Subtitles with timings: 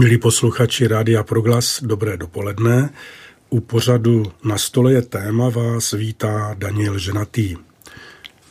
[0.00, 2.90] Milí posluchači Rádia Proglas, dobré dopoledne.
[3.50, 7.56] U pořadu Na stole je téma vás vítá Daniel Ženatý.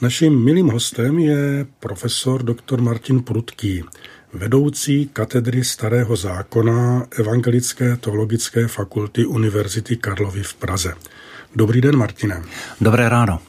[0.02, 2.82] Naším milým hostem je profesor dr.
[2.82, 3.84] Martin Prudký,
[4.34, 10.94] vedoucí katedry Starého zákona Evangelické teologické fakulty Univerzity Karlovy v Praze.
[11.56, 12.44] Dobrý den, Martine.
[12.82, 13.49] Dobré ráno.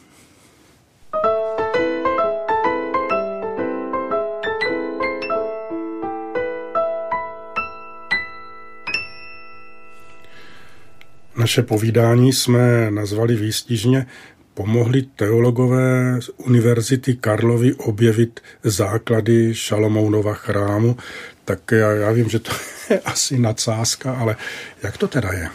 [11.51, 14.05] Naše povídání jsme nazvali výstižně
[14.53, 20.97] Pomohli teologové z Univerzity Karlovy objevit základy Šalomounova chrámu,
[21.45, 22.51] tak já, já vím, že to
[22.89, 24.35] je asi nadsázka, ale
[24.83, 25.49] jak to teda je?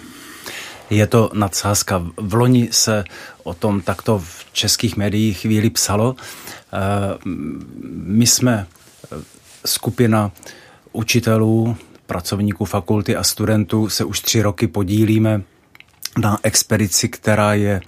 [0.90, 2.06] Je to nadsázka.
[2.16, 3.04] V loni se
[3.42, 6.16] o tom takto v českých médiích chvíli psalo.
[6.18, 7.18] Eh,
[7.92, 8.66] my jsme
[9.66, 10.32] skupina
[10.92, 15.42] učitelů, pracovníků fakulty a studentů se už tři roky podílíme
[16.18, 17.80] na expedici, která je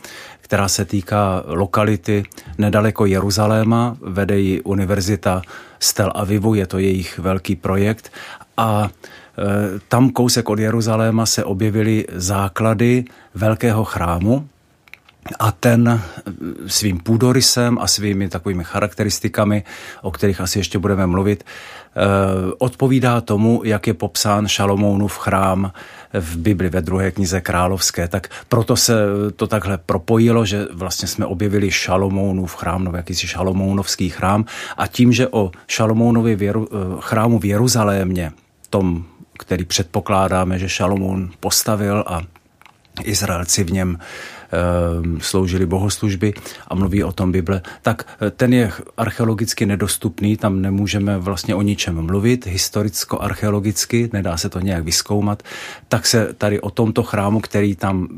[0.49, 2.25] která se týká lokality
[2.59, 5.43] nedaleko Jeruzaléma, vede ji univerzita
[5.81, 8.13] z Tel Avivu, je to jejich velký projekt.
[8.57, 8.91] A e,
[9.89, 14.49] tam kousek od Jeruzaléma se objevily základy velkého chrámu,
[15.39, 16.01] a ten e,
[16.67, 19.65] svým půdorysem a svými takovými charakteristikami,
[20.03, 21.45] o kterých asi ještě budeme mluvit,
[21.99, 25.73] Eh, odpovídá tomu, jak je popsán Šalomounův chrám
[26.13, 28.09] v Bibli ve druhé knize královské.
[28.09, 28.95] Tak proto se
[29.37, 34.45] to takhle propojilo, že vlastně jsme objevili Šalomounův chrám, nebo jakýsi Šalomounovský chrám
[34.77, 38.33] a tím, že o Šalomounovi věru, eh, chrámu v Jeruzalémě,
[38.71, 39.05] tom,
[39.39, 42.23] který předpokládáme, že Šalomoun postavil a
[43.05, 43.99] Izraelci v něm
[45.21, 46.35] sloužili bohoslužby
[46.69, 51.63] a mluví o tom Bible, tak eh, ten je archeologicky nedostupný, tam nemůžeme vlastně o
[51.63, 55.43] ničem mluvit, historicko-archeologicky, nedá se to nějak vyskoumat,
[55.89, 58.09] tak se tady o tomto chrámu, který tam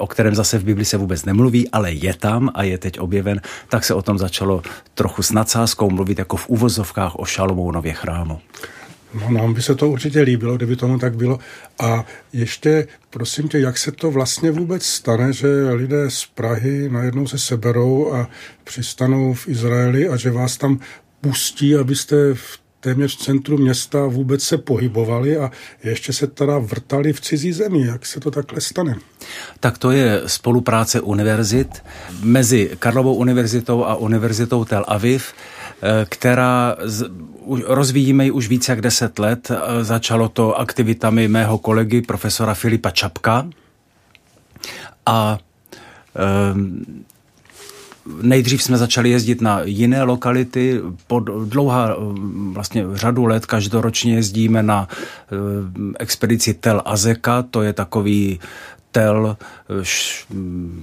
[0.00, 3.40] o kterém zase v Bibli se vůbec nemluví, ale je tam a je teď objeven,
[3.68, 4.62] tak se o tom začalo
[4.94, 8.40] trochu s nadsázkou mluvit jako v úvozovkách o Šalomounově chrámu.
[9.14, 11.38] No, nám by se to určitě líbilo, kdyby tomu tak bylo.
[11.78, 17.26] A ještě, prosím tě, jak se to vlastně vůbec stane, že lidé z Prahy najednou
[17.26, 18.30] se seberou a
[18.64, 20.80] přistanou v Izraeli a že vás tam
[21.20, 25.50] pustí, abyste v téměř v centru města vůbec se pohybovali a
[25.84, 27.86] ještě se teda vrtali v cizí zemi.
[27.86, 28.96] Jak se to takhle stane?
[29.60, 31.82] Tak to je spolupráce univerzit
[32.22, 35.32] mezi Karlovou univerzitou a univerzitou Tel Aviv
[36.04, 36.76] která
[37.66, 39.50] rozvíjíme ji už více jak deset let.
[39.50, 43.48] Eh, začalo to aktivitami mého kolegy, profesora Filipa Čapka.
[45.06, 45.38] A
[46.16, 47.00] eh,
[48.22, 50.80] Nejdřív jsme začali jezdit na jiné lokality.
[51.06, 51.96] Po dlouhá
[52.52, 54.88] vlastně řadu let každoročně jezdíme na
[55.98, 58.40] expedici Tel Azeka, to je takový
[58.92, 59.36] tel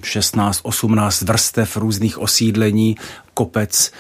[0.02, 2.96] 16-18 vrstev různých osídlení,
[3.34, 3.91] kopec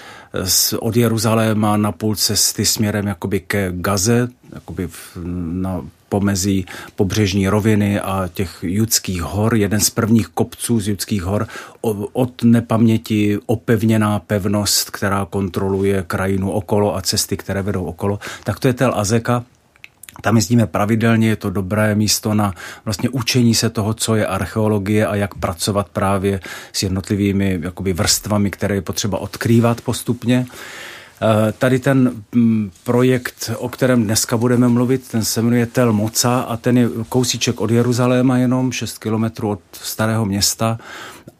[0.79, 4.89] od Jeruzaléma na půl cesty směrem jakoby ke Gaze, jakoby
[5.51, 6.65] na pomezí
[6.95, 11.47] pobřežní roviny a těch judských hor, jeden z prvních kopců z judských hor,
[12.13, 18.67] od nepaměti opevněná pevnost, která kontroluje krajinu okolo a cesty, které vedou okolo, tak to
[18.67, 19.43] je Tel Azeka,
[20.21, 22.53] tam jezdíme pravidelně, je to dobré místo na
[22.85, 26.39] vlastně učení se toho, co je archeologie a jak pracovat právě
[26.73, 30.45] s jednotlivými jakoby vrstvami, které je potřeba odkrývat postupně.
[31.21, 36.39] Eh, tady ten mm, projekt, o kterém dneska budeme mluvit, ten se jmenuje Tel Moca
[36.39, 40.79] a ten je kousíček od Jeruzaléma jenom, 6 kilometrů od starého města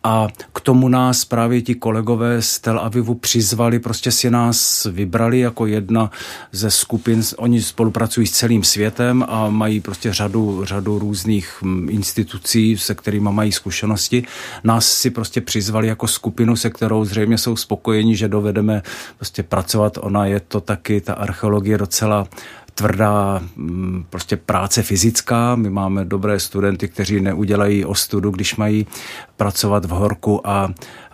[0.07, 5.39] a k tomu nás právě ti kolegové z Tel Avivu přizvali, prostě si nás vybrali
[5.39, 6.11] jako jedna
[6.51, 12.77] ze skupin, oni spolupracují s celým světem a mají prostě řadu, řadu různých mm, institucí,
[12.77, 14.23] se kterými mají zkušenosti.
[14.63, 18.83] Nás si prostě přizvali jako skupinu, se kterou zřejmě jsou spokojeni, že dovedeme
[19.17, 19.97] prostě pracovat.
[20.01, 22.27] Ona je to taky, ta archeologie docela
[22.77, 25.55] tvrdá mm, prostě práce fyzická.
[25.55, 28.87] My máme dobré studenty, kteří neudělají ostudu, když mají
[29.37, 30.69] pracovat v horku a,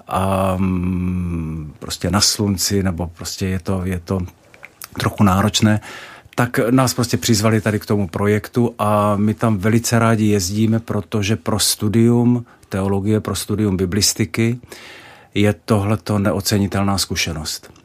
[0.07, 4.19] a mm, prostě na slunci, nebo prostě je to, je to
[4.99, 5.79] trochu náročné
[6.35, 11.35] tak nás prostě přizvali tady k tomu projektu a my tam velice rádi jezdíme, protože
[11.35, 14.59] pro studium teologie, pro studium biblistiky
[15.33, 17.82] je tohleto neocenitelná zkušenost.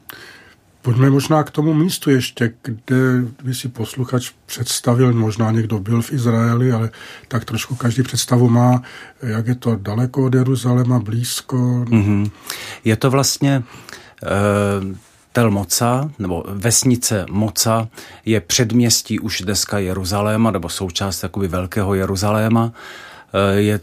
[0.83, 2.97] Pojďme možná k tomu místu ještě, kde
[3.45, 6.91] by si posluchač představil, možná někdo byl v Izraeli, ale
[7.29, 8.83] tak trošku každý představu má,
[9.23, 11.57] jak je to daleko od Jeruzaléma, blízko.
[11.57, 12.31] Mm-hmm.
[12.85, 13.63] Je to vlastně,
[15.33, 17.89] Tel Moca, nebo vesnice Moca,
[18.25, 22.73] je předměstí už dneska Jeruzaléma, nebo součást takový velkého Jeruzaléma.
[23.33, 23.81] Eh, je,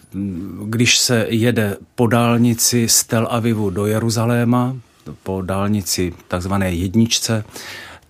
[0.65, 4.75] když se jede po dálnici z Tel Avivu do Jeruzaléma,
[5.24, 7.44] po dálnici takzvané jedničce,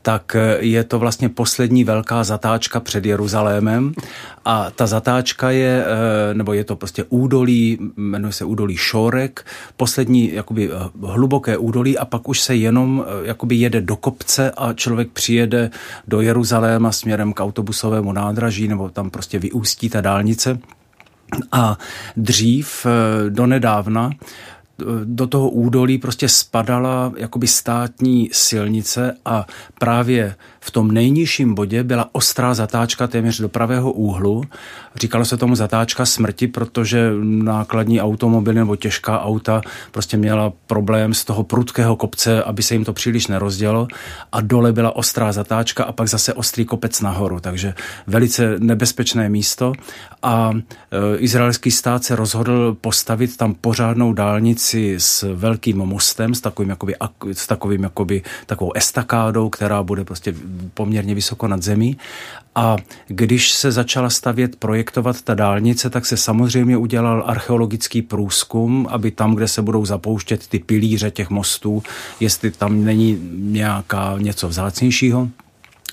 [0.05, 3.93] tak eh, je to vlastně poslední velká zatáčka před Jeruzalémem
[4.45, 9.45] a ta zatáčka je, eh, nebo je to prostě údolí, jmenuje se údolí Šorek,
[9.77, 14.73] poslední jakoby eh, hluboké údolí a pak už se jenom jakoby jede do kopce a
[14.73, 15.69] člověk přijede
[16.07, 20.59] do Jeruzaléma směrem k autobusovému nádraží nebo tam prostě vyústí ta dálnice.
[21.51, 21.77] A
[22.17, 22.85] dřív,
[23.29, 24.11] donedávna,
[25.03, 29.45] do toho údolí prostě spadala jakoby státní silnice a
[29.79, 34.43] právě v tom nejnižším bodě byla ostrá zatáčka téměř do pravého úhlu.
[34.95, 39.61] Říkalo se tomu zatáčka smrti, protože nákladní automobily nebo těžká auta
[39.91, 43.87] prostě měla problém z toho prudkého kopce, aby se jim to příliš nerozdělo.
[44.31, 47.73] A dole byla ostrá zatáčka a pak zase ostrý kopec nahoru, takže
[48.07, 49.73] velice nebezpečné místo.
[50.23, 56.69] A e, izraelský stát se rozhodl postavit tam pořádnou dálnici s velkým mostem, s takovým,
[56.69, 56.95] jakoby,
[57.31, 60.35] s takovým jakoby, takovou estakádou, která bude prostě
[60.73, 61.97] poměrně vysoko nad zemí.
[62.55, 62.75] A
[63.07, 69.35] když se začala stavět, projektovat ta dálnice, tak se samozřejmě udělal archeologický průzkum, aby tam,
[69.35, 71.83] kde se budou zapouštět ty pilíře těch mostů,
[72.19, 75.29] jestli tam není nějaká něco vzácnějšího,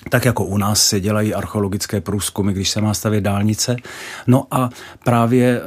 [0.09, 3.75] tak jako u nás se dělají archeologické průzkumy, když se má stavět dálnice.
[4.27, 4.69] No a
[5.03, 5.61] právě e,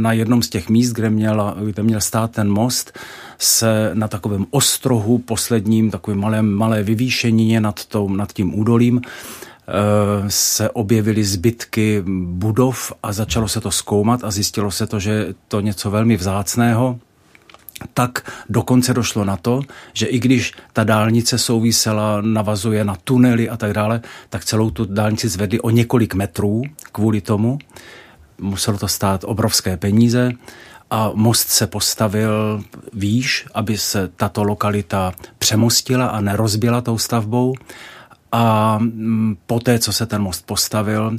[0.00, 2.98] na jednom z těch míst, kde, měla, kde měl stát ten most,
[3.38, 9.10] se na takovém ostrohu, posledním, takovém malém, malé vyvýšení nad, tou, nad tím údolím, eh,
[10.28, 15.60] se objevily zbytky budov a začalo se to zkoumat a zjistilo se to, že to
[15.60, 16.98] něco velmi vzácného,
[17.94, 19.60] tak dokonce došlo na to,
[19.92, 24.00] že i když ta dálnice souvisela, navazuje na tunely a tak dále,
[24.30, 26.62] tak celou tu dálnici zvedli o několik metrů
[26.92, 27.58] kvůli tomu.
[28.38, 30.32] Muselo to stát obrovské peníze
[30.90, 32.62] a most se postavil
[32.92, 37.54] výš, aby se tato lokalita přemostila a nerozbila tou stavbou.
[38.32, 41.16] A mm, poté, co se ten most postavil,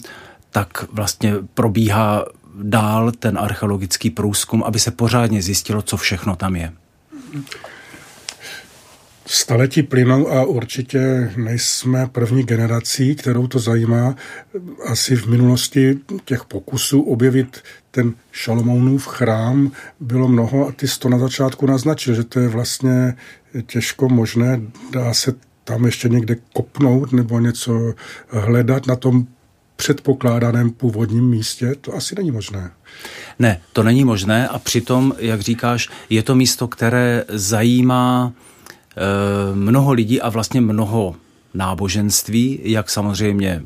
[0.51, 2.25] tak vlastně probíhá
[2.61, 6.73] dál ten archeologický průzkum, aby se pořádně zjistilo, co všechno tam je.
[9.25, 14.15] Staletí plynou a určitě nejsme první generací, kterou to zajímá.
[14.85, 21.19] Asi v minulosti těch pokusů objevit ten Šalomounův chrám bylo mnoho a ty to na
[21.19, 23.15] začátku naznačil, že to je vlastně
[23.65, 24.61] těžko možné,
[24.91, 25.33] dá se
[25.63, 27.93] tam ještě někde kopnout nebo něco
[28.29, 29.27] hledat na tom
[29.77, 32.71] předpokládaném původním místě, to asi není možné.
[33.39, 39.91] Ne, to není možné a přitom, jak říkáš, je to místo, které zajímá e, mnoho
[39.93, 41.15] lidí a vlastně mnoho
[41.53, 43.63] náboženství, jak samozřejmě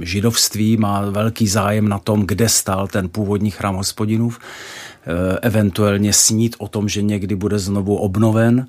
[0.00, 6.56] židovství má velký zájem na tom, kde stál ten původní chrám hospodinův, e, eventuálně snít
[6.58, 8.66] o tom, že někdy bude znovu obnoven.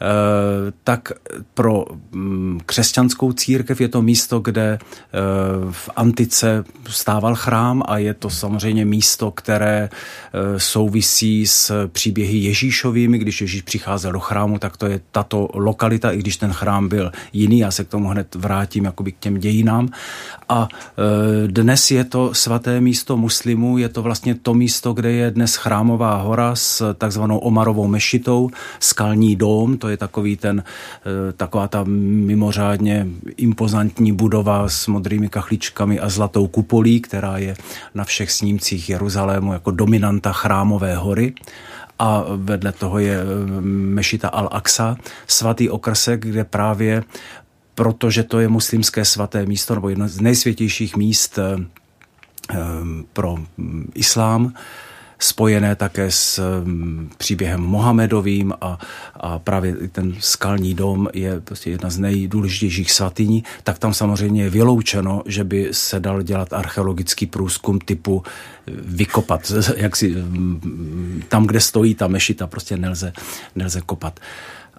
[0.00, 1.12] Eh, tak
[1.54, 5.18] pro mm, křesťanskou církev je to místo, kde eh,
[5.70, 13.18] v antice stával chrám a je to samozřejmě místo, které eh, souvisí s příběhy Ježíšovými.
[13.18, 17.12] Když Ježíš přicházel do chrámu, tak to je tato lokalita, i když ten chrám byl
[17.32, 17.58] jiný.
[17.58, 19.88] Já se k tomu hned vrátím jakoby k těm dějinám.
[20.48, 20.68] A
[21.46, 26.16] dnes je to svaté místo muslimů, je to vlastně to místo, kde je dnes chrámová
[26.16, 28.50] hora s takzvanou Omarovou mešitou,
[28.80, 36.00] skalní dóm, to je takový ten, eh, taková ta mimořádně impozantní budova s modrými kachličkami
[36.00, 37.56] a zlatou kupolí, která je
[37.94, 41.34] na všech snímcích Jeruzalému jako dominanta chrámové hory.
[41.98, 43.24] A vedle toho je eh,
[43.96, 47.02] Mešita al-Aqsa, svatý okrsek, kde právě
[47.76, 51.56] protože to je muslimské svaté místo nebo jedno z nejsvětějších míst eh,
[53.12, 54.54] pro mm, islám,
[55.18, 58.78] spojené také s mm, příběhem Mohamedovým a,
[59.14, 64.50] a právě ten skalní dom je prostě jedna z nejdůležitějších svatyní, tak tam samozřejmě je
[64.50, 71.46] vyloučeno, že by se dal dělat archeologický průzkum typu eh, vykopat, jak si, mm, tam,
[71.46, 73.12] kde stojí ta mešita, prostě nelze,
[73.54, 74.20] nelze kopat.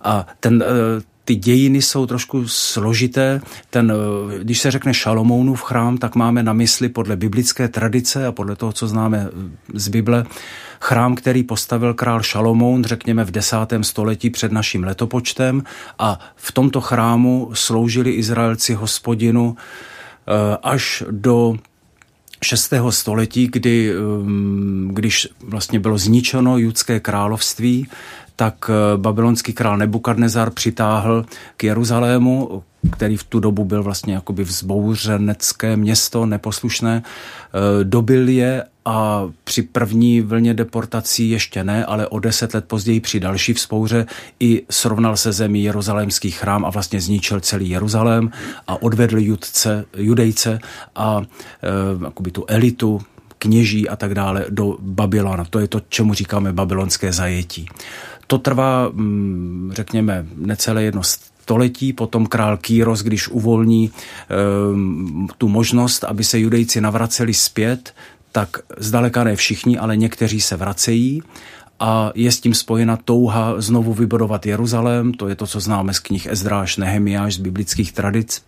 [0.01, 3.41] A ten, eh, ty dějiny jsou trošku složité.
[3.69, 8.31] Ten, eh, když se řekne Šalomounův chrám, tak máme na mysli podle biblické tradice a
[8.31, 10.25] podle toho, co známe eh, z Bible,
[10.79, 15.63] chrám, který postavil král Šalomoun, řekněme v desátém století před naším letopočtem
[15.99, 21.59] a v tomto chrámu sloužili Izraelci hospodinu eh, až do
[22.43, 22.73] 6.
[22.89, 23.93] století, kdy,
[24.89, 27.87] když vlastně bylo zničeno judské království,
[28.39, 31.25] tak babylonský král Nebukadnezar přitáhl
[31.57, 37.03] k Jeruzalému, který v tu dobu byl vlastně jakoby vzbouřenecké město, neposlušné,
[37.83, 43.19] dobil je a při první vlně deportací ještě ne, ale o deset let později při
[43.19, 44.05] další vzpouře
[44.39, 48.31] i srovnal se zemí Jeruzalémský chrám a vlastně zničil celý Jeruzalém
[48.67, 50.59] a odvedl judce, judejce
[50.95, 51.21] a
[52.27, 53.01] e, tu elitu
[53.39, 55.45] kněží a tak dále do Babylona.
[55.49, 57.69] To je to, čemu říkáme babylonské zajetí.
[58.27, 63.91] To trvá, mm, řekněme, necelé jedno století, potom král Kýros, když uvolní e,
[65.37, 67.93] tu možnost, aby se judejci navraceli zpět,
[68.31, 71.23] tak zdaleka ne všichni, ale někteří se vracejí
[71.79, 75.99] a je s tím spojena touha znovu vybudovat Jeruzalém, to je to, co známe z
[75.99, 78.43] knih Ezdráš, Nehemiáš, z biblických tradic.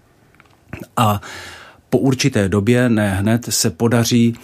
[0.97, 1.21] A
[1.89, 4.35] po určité době, ne hned, se podaří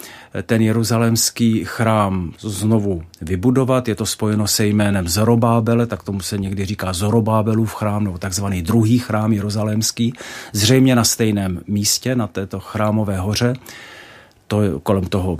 [0.42, 3.88] ten jeruzalémský chrám znovu vybudovat.
[3.88, 8.62] Je to spojeno se jménem Zorobábele, tak tomu se někdy říká Zorobábelův chrám, nebo takzvaný
[8.62, 10.12] druhý chrám jeruzalémský,
[10.52, 13.54] zřejmě na stejném místě, na této chrámové hoře
[14.46, 15.36] to kolem toho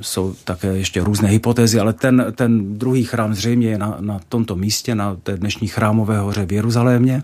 [0.00, 4.56] jsou také ještě různé hypotézy, ale ten, ten druhý chrám zřejmě je na, na tomto
[4.56, 7.22] místě, na té dnešní chrámové hoře v Jeruzalémě.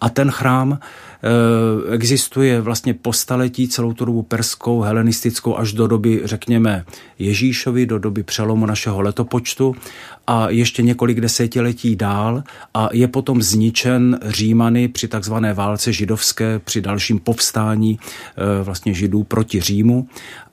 [0.00, 0.78] A ten chrám e,
[1.94, 6.84] existuje vlastně po staletí celou tu dobu perskou, helenistickou až do doby, řekněme,
[7.18, 9.74] Ježíšovi, do doby přelomu našeho letopočtu
[10.26, 12.42] a ještě několik desetiletí dál
[12.74, 19.24] a je potom zničen Římany při takzvané válce židovské, při dalším povstání e, vlastně židů
[19.24, 20.08] proti Římu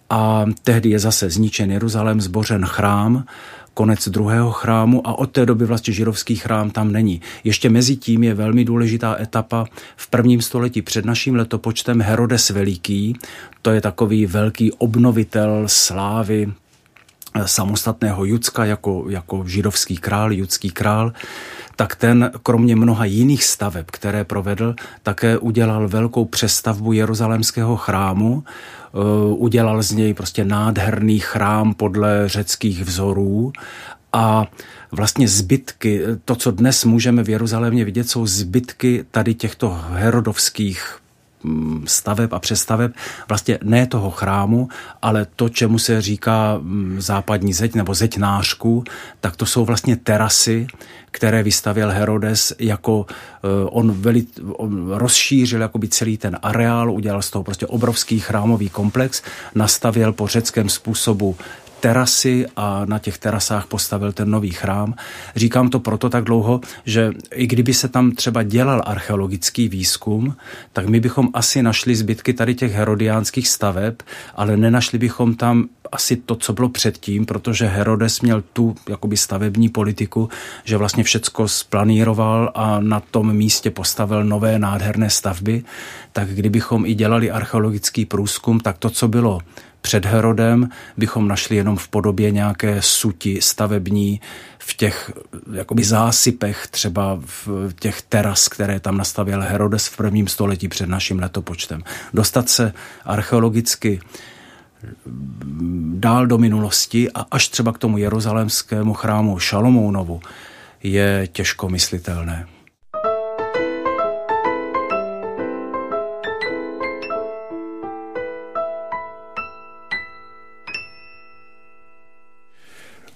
[0.10, 3.26] a tehdy je zase zničen Jeruzalém, zbořen chrám,
[3.74, 7.22] konec druhého chrámu a od té doby vlastně židovský chrám tam není.
[7.44, 9.66] Ještě mezi tím je velmi důležitá etapa
[9.96, 13.16] v prvním století před naším letopočtem Herodes Veliký.
[13.62, 16.54] To je takový velký obnovitel slávy
[17.46, 21.14] samostatného Judska jako, jako židovský král, judský král,
[21.76, 28.98] tak ten kromě mnoha jiných staveb, které provedl, také udělal velkou přestavbu jeruzalémského chrámu, eh,
[29.34, 33.54] udělal z něj prostě nádherný chrám podle řeckých vzorů
[34.14, 34.46] a
[34.92, 41.03] vlastně zbytky, to, co dnes můžeme v Jeruzalémě vidět, jsou zbytky tady těchto herodovských
[41.86, 42.92] staveb a přestaveb,
[43.30, 44.70] vlastně ne toho chrámu,
[45.02, 48.84] ale to, čemu se říká mm, západní zeď nebo zeď nářků,
[49.20, 50.68] tak to jsou vlastně terasy,
[51.12, 54.26] které vystavil Herodes jako eh, on, veli,
[54.58, 59.22] on rozšířil jakoby celý ten areál, udělal z toho prostě obrovský chrámový komplex,
[59.56, 61.38] nastavil po řeckém způsobu
[61.84, 64.96] terasy a na těch terasách postavil ten nový chrám.
[65.36, 70.36] Říkám to proto tak dlouho, že i kdyby se tam třeba dělal archeologický výzkum,
[70.74, 73.94] tak my bychom asi našli zbytky tady těch herodiánských staveb,
[74.36, 79.70] ale nenašli bychom tam asi to, co bylo předtím, protože Herodes měl tu jakoby stavební
[79.70, 80.30] politiku,
[80.64, 85.64] že vlastně všecko splaníroval a na tom místě postavil nové nádherné stavby,
[86.12, 89.40] tak kdybychom i dělali archeologický průzkum, tak to, co bylo
[89.84, 94.22] před Herodem bychom našli jenom v podobě nějaké suti stavební
[94.60, 95.12] v těch
[95.54, 97.48] jakoby zásypech, třeba v
[97.80, 101.84] těch teras, které tam nastavil Herodes v prvním století před naším letopočtem.
[102.14, 102.74] Dostat se
[103.06, 104.00] archeologicky
[105.94, 110.22] dál do minulosti a až třeba k tomu jeruzalémskému chrámu Šalomounovu
[110.84, 112.48] je těžko myslitelné.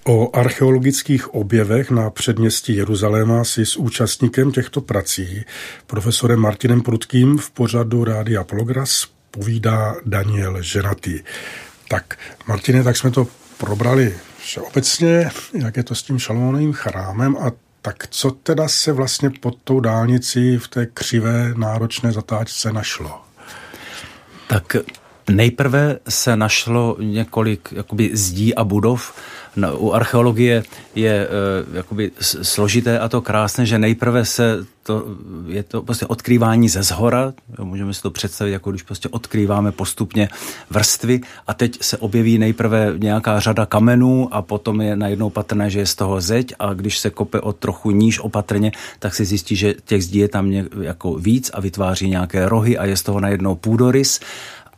[0.10, 5.46] O archeologických objevech na předměstí Jeruzaléma si s účastníkem těchto prací,
[5.88, 11.20] profesorem Martinem Prudkým v pořadu Rádia Progras povídá Daniel Ženatý.
[11.90, 17.52] Tak, Martine, tak jsme to probrali všeobecně, jak je to s tím šalmonovým chrámem a
[17.82, 23.22] tak co teda se vlastně pod tou dálnicí v té křivé náročné zatáčce našlo?
[24.48, 24.76] Tak
[25.30, 29.14] nejprve se našlo několik jakoby zdí a budov,
[29.56, 30.64] no, u archeologie
[30.96, 31.28] je
[31.68, 35.06] uh, jakoby složité a to krásné, že nejprve se to,
[35.48, 40.30] je to prostě odkrývání ze zhora, můžeme si to představit, jako když prostě odkrýváme postupně
[40.70, 41.22] vrstvy.
[41.48, 45.86] A teď se objeví nejprve nějaká řada kamenů a potom je najednou patrné, že je
[45.86, 46.54] z toho zeď.
[46.60, 50.28] A když se kope o trochu níž opatrně, tak se zjistí, že těch zdí je
[50.28, 54.20] tam jako víc a vytváří nějaké rohy a je z toho najednou půdorys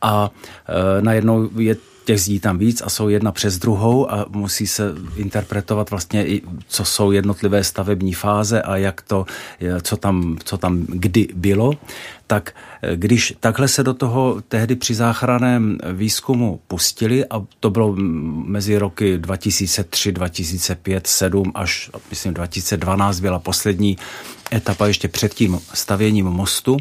[0.02, 0.32] a
[0.68, 1.76] e, najednou je
[2.10, 4.84] těch zdí tam víc a jsou jedna přes druhou a musí se
[5.16, 9.26] interpretovat vlastně i, co jsou jednotlivé stavební fáze a jak to,
[9.82, 11.74] co tam, co tam kdy bylo.
[12.28, 17.96] Tak eh, když takhle se do toho tehdy při záchraném výzkumu pustili a to bylo
[18.46, 23.98] mezi roky 2003, 2005, 7 až myslím 2012 byla poslední
[24.54, 26.78] etapa ještě před tím stavěním mostu,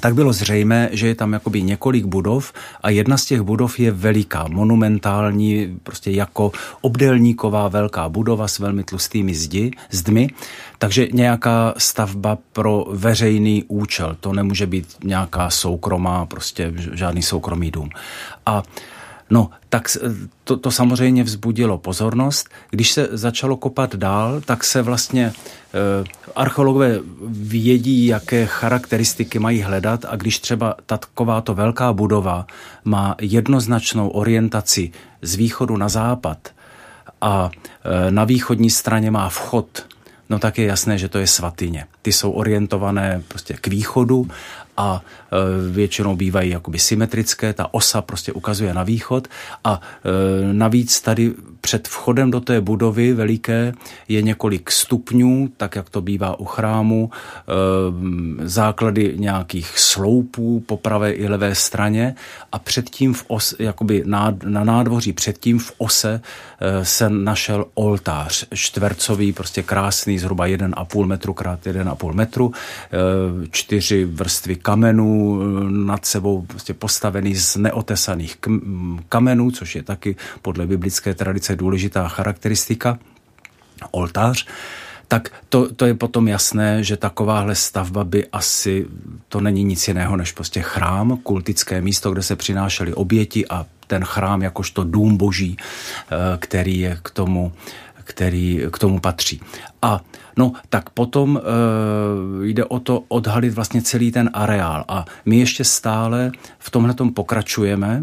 [0.00, 3.90] tak bylo zřejmé, že je tam jakoby několik budov a jedna z těch budov je
[3.90, 10.28] veliká, monumentální, prostě jako obdelníková velká budova s velmi tlustými zdi, zdmi,
[10.78, 17.90] takže nějaká stavba pro veřejný účel, to nemůže být nějaká soukromá, prostě žádný soukromý dům.
[18.46, 18.62] A
[19.32, 19.96] No, tak
[20.44, 22.48] to, to samozřejmě vzbudilo pozornost.
[22.70, 25.32] Když se začalo kopat dál, tak se vlastně e,
[26.36, 26.98] archeologové
[27.30, 32.46] vědí, jaké charakteristiky mají hledat a když třeba takováto velká budova
[32.84, 36.48] má jednoznačnou orientaci z východu na západ
[37.20, 37.50] a
[37.84, 39.86] e, na východní straně má vchod
[40.32, 41.86] no tak je jasné, že to je svatyně.
[42.02, 44.26] Ty jsou orientované prostě k východu
[44.76, 49.28] a e, většinou bývají jakoby symetrické, ta osa prostě ukazuje na východ
[49.64, 53.74] a e, navíc tady před vchodem do té budovy veliké
[54.08, 61.12] je několik stupňů, tak jak to bývá u chrámu, e, základy nějakých sloupů po pravé
[61.12, 62.14] i levé straně
[62.52, 66.20] a předtím v os, jakoby na, nádvoří předtím v ose
[66.82, 72.52] se našel oltář čtvercový, prostě krásný, zhruba 1,5 metru krát 1,5 metru,
[73.50, 78.36] čtyři vrstvy kamenů eh, nad sebou prostě postavený z neotesaných
[79.08, 82.98] kamenů, což je taky podle biblické tradice důležitá charakteristika,
[83.90, 84.46] oltář,
[85.08, 88.86] tak to, to je potom jasné, že takováhle stavba by asi,
[89.28, 94.04] to není nic jiného než prostě chrám, kultické místo, kde se přinášely oběti a ten
[94.04, 97.52] chrám jakožto dům boží, eh, který je k tomu,
[98.12, 99.40] který k tomu patří.
[99.82, 100.00] A
[100.36, 104.84] No, tak potom e, jde o to odhalit vlastně celý ten areál.
[104.88, 108.02] A my ještě stále v tomhle pokračujeme.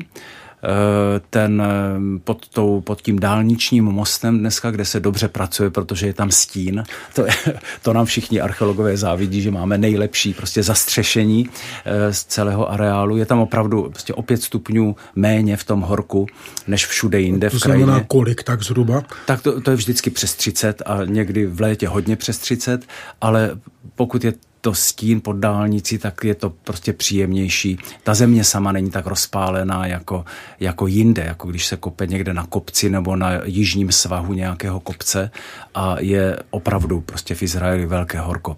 [0.63, 6.07] Eh, ten eh, pod, tou, pod tím dálničním mostem dneska, kde se dobře pracuje, protože
[6.07, 6.83] je tam stín.
[7.15, 7.31] To, je,
[7.81, 11.49] to nám všichni archeologové závidí, že máme nejlepší prostě zastřešení
[11.85, 13.17] eh, z celého areálu.
[13.17, 16.27] Je tam opravdu prostě o pět stupňů méně v tom horku,
[16.67, 17.85] než všude jinde v krajině.
[17.85, 19.03] To znamená kolik tak zhruba?
[19.25, 22.85] Tak to, to je vždycky přes 30 a někdy v létě hodně přes 30,
[23.21, 23.59] ale
[23.95, 27.79] pokud je to stín pod dálnici, tak je to prostě příjemnější.
[28.03, 30.25] Ta země sama není tak rozpálená jako,
[30.59, 35.31] jako jinde, jako když se kope někde na kopci nebo na jižním svahu nějakého kopce
[35.75, 38.57] a je opravdu prostě v Izraeli velké horko.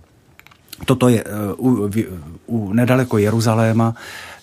[0.86, 1.24] Toto je
[1.58, 1.92] uh, u,
[2.46, 3.96] u nedaleko Jeruzaléma,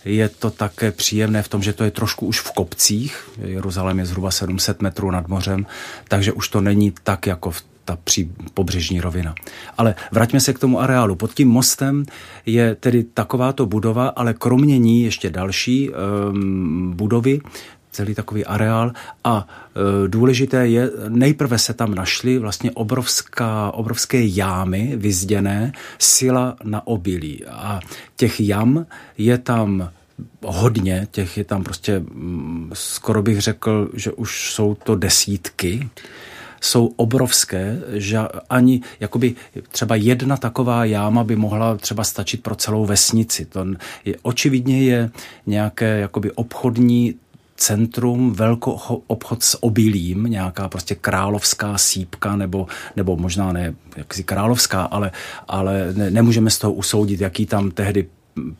[0.05, 3.29] je to také příjemné v tom, že to je trošku už v kopcích.
[3.45, 5.67] Jeruzalém je zhruba 700 metrů nad mořem,
[6.09, 9.35] takže už to není tak jako v ta při pobřežní rovina.
[9.79, 11.17] Ale vraťme se k tomu areálu.
[11.17, 12.05] Pod tím mostem
[12.47, 17.41] je tedy takováto budova, ale kromě ní ještě další um, budovy,
[17.91, 18.93] celý takový areál
[19.25, 26.87] a e, důležité je, nejprve se tam našly vlastně obrovská, obrovské jámy vyzděné, sila na
[26.87, 27.81] obilí a
[28.17, 28.87] těch jam
[29.19, 29.91] je tam
[30.45, 35.89] hodně, těch je tam prostě, mm, skoro bych řekl, že už jsou to desítky
[36.61, 38.19] jsou obrovské, že
[38.51, 39.35] ani jakoby
[39.71, 43.45] třeba jedna taková jáma by mohla třeba stačit pro celou vesnici.
[43.45, 43.67] To
[44.05, 45.11] je, očividně je
[45.47, 47.15] nějaké jakoby obchodní
[47.57, 48.73] centrum, velkou
[49.07, 52.67] obchod s obilím, nějaká prostě královská sípka, nebo,
[52.97, 55.11] nebo možná ne jaksi královská, ale,
[55.49, 58.07] ale ne, nemůžeme z toho usoudit, jaký tam tehdy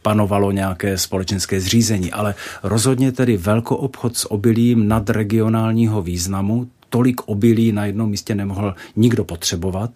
[0.03, 7.73] panovalo nějaké společenské zřízení, ale rozhodně tedy velkou obchod s obilím nadregionálního významu, tolik obilí
[7.73, 9.91] na jednom místě nemohl nikdo potřebovat,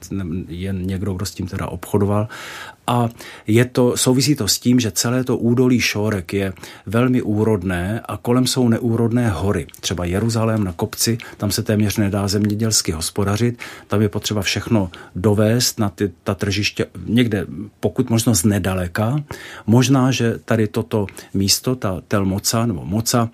[0.49, 2.29] jen někdo, kdo s tím teda obchodoval.
[2.87, 3.09] A
[3.47, 6.53] je to, souvisí to s tím, že celé to údolí Šorek je
[6.87, 9.67] velmi úrodné a kolem jsou neúrodné hory.
[9.81, 15.79] Třeba Jeruzalém na kopci, tam se téměř nedá zemědělsky hospodařit, tam je potřeba všechno dovést
[15.79, 17.47] na ty, ta tržiště někde,
[17.81, 19.25] pokud možno z nedaleka.
[19.67, 23.31] Možná, že tady toto místo, ta Telmoca nebo Moca,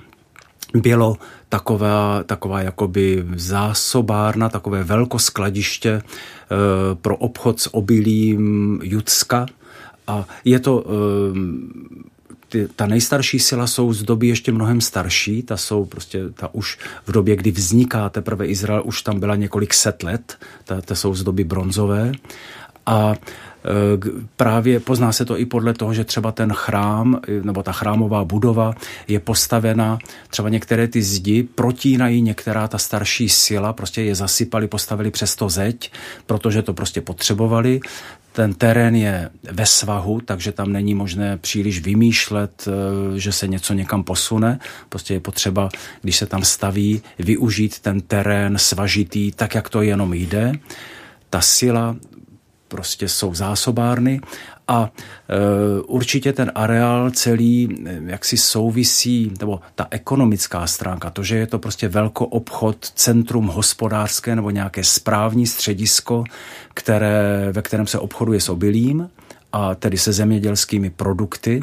[0.75, 1.17] bylo
[1.49, 6.03] taková, taková jakoby zásobárna, takové velkoskladiště e,
[6.95, 9.47] pro obchod s obilím Judska.
[10.07, 10.89] A je to e,
[12.49, 16.79] ty, ta nejstarší sila jsou z doby ještě mnohem starší, ta jsou prostě, ta už
[17.07, 21.15] v době, kdy vzniká teprve Izrael, už tam byla několik set let, ta, ta jsou
[21.15, 22.13] z doby bronzové
[22.87, 23.15] A
[24.37, 28.75] právě pozná se to i podle toho, že třeba ten chrám nebo ta chrámová budova
[29.09, 29.99] je postavena,
[30.31, 35.49] třeba některé ty zdi protínají některá ta starší sila, prostě je zasypali, postavili přes to
[35.49, 35.93] zeď,
[36.27, 37.81] protože to prostě potřebovali.
[38.33, 43.75] Ten terén je ve svahu, takže tam není možné příliš vymýšlet, eh, že se něco
[43.75, 44.59] někam posune.
[44.89, 45.69] Prostě je potřeba,
[46.03, 50.53] když se tam staví, využít ten terén svažitý tak, jak to jenom jde.
[51.31, 51.97] Ta sila
[52.69, 54.21] prostě jsou zásobárny
[54.69, 54.91] a
[55.29, 61.47] e, určitě ten areál celý e, jaksi souvisí, nebo ta ekonomická stránka, to, že je
[61.47, 66.25] to prostě velko obchod, centrum hospodářské nebo nějaké správní středisko,
[66.75, 69.11] které, ve kterém se obchoduje s obilím
[69.53, 71.63] a tedy se zemědělskými produkty,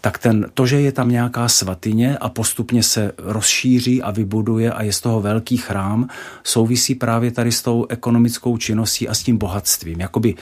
[0.00, 4.82] tak ten, to, že je tam nějaká svatyně a postupně se rozšíří a vybuduje a
[4.82, 6.08] je z toho velký chrám,
[6.44, 10.00] souvisí právě tady s tou ekonomickou činností a s tím bohatstvím.
[10.00, 10.36] Jakoby e,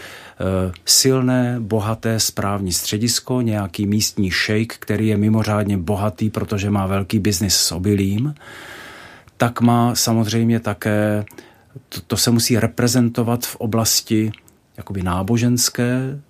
[0.84, 7.56] silné, bohaté správní středisko, nějaký místní šejk, který je mimořádně bohatý, protože má velký biznis
[7.56, 8.34] s obilím,
[9.36, 11.24] tak má samozřejmě také,
[11.88, 14.32] to, to se musí reprezentovat v oblasti
[14.76, 16.20] jakoby náboženské,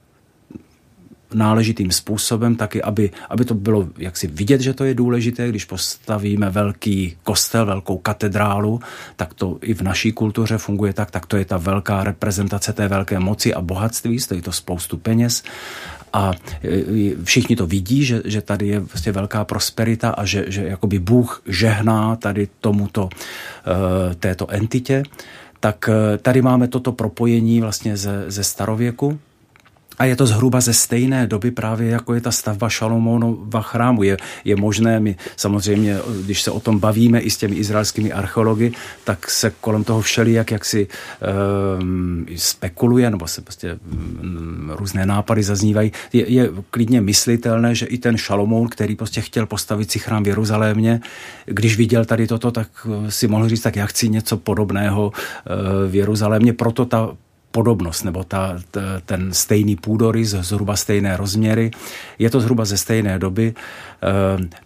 [1.34, 6.50] náležitým způsobem, taky aby, aby to bylo jaksi vidět, že to je důležité, když postavíme
[6.50, 8.80] velký kostel, velkou katedrálu,
[9.16, 12.88] tak to i v naší kultuře funguje tak, tak to je ta velká reprezentace té
[12.88, 15.42] velké moci a bohatství, stojí to spoustu peněz.
[16.12, 16.32] A
[16.64, 20.98] e, všichni to vidí, že, že tady je vlastně velká prosperita a že, že jakoby
[20.98, 25.02] Bůh žehná tady tomuto, e, této entitě,
[25.60, 29.18] tak e, tady máme toto propojení vlastně ze, ze starověku,
[29.98, 34.02] a je to zhruba ze stejné doby právě jako je ta stavba Šalomonova chrámu.
[34.02, 38.72] Je, je možné, my samozřejmě, když se o tom bavíme i s těmi izraelskými archeology,
[39.04, 40.88] tak se kolem toho všelijak jak si
[41.80, 45.92] um, spekuluje, nebo se prostě um, různé nápady zaznívají.
[46.12, 50.28] Je, je klidně myslitelné, že i ten Šalomón, který prostě chtěl postavit si chrám v
[50.28, 51.00] Jeruzalémě,
[51.44, 55.94] když viděl tady toto, tak si mohl říct, tak já chci něco podobného uh, v
[55.94, 56.52] Jeruzalémě.
[56.52, 57.10] Proto ta
[57.56, 61.70] podobnost, nebo ta, ta, ten stejný půdorys, zhruba stejné rozměry.
[62.18, 63.54] Je to zhruba ze stejné doby.
[63.56, 63.56] E,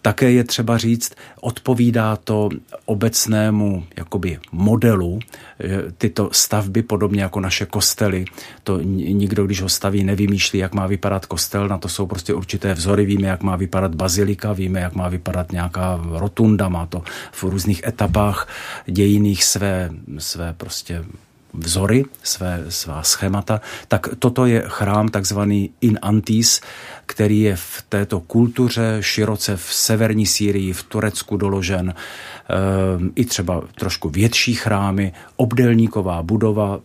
[0.03, 2.49] také je třeba říct, odpovídá to
[2.85, 5.23] obecnému jakoby modelu,
[5.99, 8.25] tyto stavby, podobně jako naše kostely.
[8.65, 12.75] To nikdo, když ho staví, nevymýšlí, jak má vypadat kostel, na to jsou prostě určité
[12.75, 13.07] vzory.
[13.07, 17.87] Víme, jak má vypadat bazilika, víme, jak má vypadat nějaká rotunda, má to v různých
[17.87, 18.49] etapách
[18.87, 21.05] dějiných své, své prostě
[21.55, 26.61] vzory, své, svá schémata, tak toto je chrám takzvaný in antis,
[27.07, 33.63] který je v této kultuře široce v severní Sýrii, v Turecku doložen, ehm, i třeba
[33.75, 36.81] trošku větší chrámy, obdelníková budova,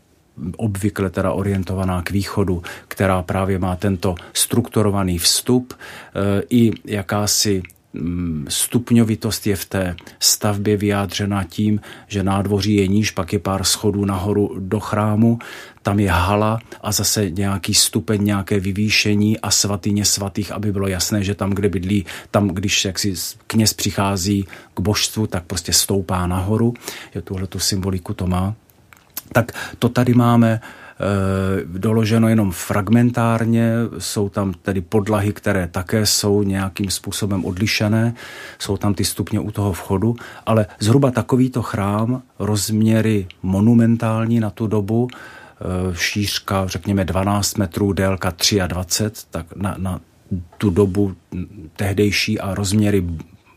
[0.57, 7.63] obvykle teda orientovaná k východu, která právě má tento strukturovaný vstup, e, i jakási
[8.47, 14.05] stupňovitost je v té stavbě vyjádřena tím, že nádvoří je níž, pak je pár schodů
[14.05, 15.39] nahoru do chrámu,
[15.81, 21.23] tam je hala a zase nějaký stupeň, nějaké vyvýšení a svatyně svatých, aby bylo jasné,
[21.23, 23.13] že tam, kde bydlí, tam, když jaksi
[23.47, 26.73] kněz přichází k božstvu, tak prostě stoupá nahoru.
[27.15, 28.55] Je tuhle tu symboliku to má.
[29.33, 30.61] Tak to tady máme
[31.65, 38.13] doloženo jenom fragmentárně, jsou tam tedy podlahy, které také jsou nějakým způsobem odlišené,
[38.59, 44.67] jsou tam ty stupně u toho vchodu, ale zhruba takovýto chrám, rozměry monumentální na tu
[44.67, 48.33] dobu, eh, šířka řekněme 12 metrů, délka
[48.67, 49.99] 23, tak na, na
[50.57, 51.15] tu dobu
[51.75, 53.03] tehdejší a rozměry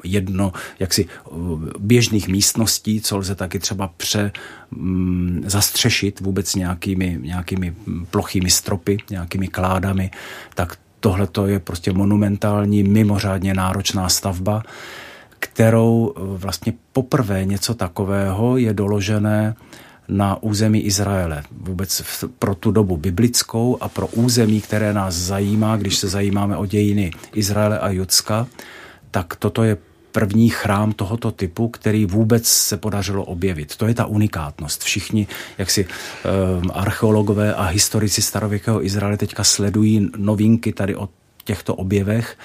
[0.05, 1.31] jedno jaksi eh,
[1.79, 4.33] běžných místností, co lze taky třeba pře
[4.71, 7.75] mm, zastřešit vůbec nějakými, nějakými
[8.11, 10.11] plochými stropy, nějakými kládami,
[10.55, 14.63] tak tohle to je prostě monumentální, mimořádně náročná stavba,
[15.39, 19.55] kterou eh, vlastně poprvé něco takového je doložené
[20.09, 21.43] na území Izraele.
[21.51, 22.03] Vůbec
[22.39, 27.11] pro tu dobu biblickou a pro území, které nás zajímá, když se zajímáme o dějiny
[27.35, 28.47] Izraele a Judska,
[29.11, 29.77] tak toto je
[30.13, 33.77] první chrám tohoto typu, který vůbec se podařilo objevit.
[33.77, 34.83] To je ta unikátnost.
[34.83, 35.27] Všichni,
[35.59, 41.09] jak si um, archeologové a historici starověkého Izraele teďka sledují novinky tady o
[41.45, 42.39] těchto objevech,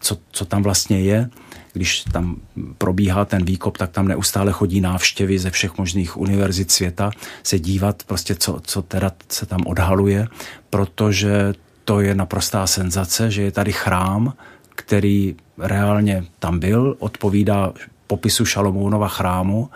[0.00, 1.30] co, co tam vlastně je.
[1.72, 2.36] Když tam
[2.78, 7.10] probíhá ten výkop, tak tam neustále chodí návštěvy ze všech možných univerzit světa
[7.42, 10.28] se dívat prostě, co, co teda se tam odhaluje,
[10.70, 11.54] protože
[11.84, 14.32] to je naprostá senzace, že je tady chrám,
[14.74, 17.72] který reálně tam byl, odpovídá
[18.06, 19.70] popisu Šalomounova chrámu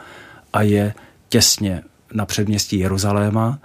[0.53, 0.95] a je
[1.29, 1.83] těsně
[2.14, 3.59] na předměstí Jeruzaléma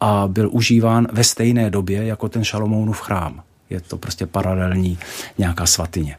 [0.00, 3.42] a byl užíván ve stejné době jako ten Šalomounův chrám.
[3.70, 4.98] Je to prostě paralelní
[5.38, 6.16] nějaká svatyně.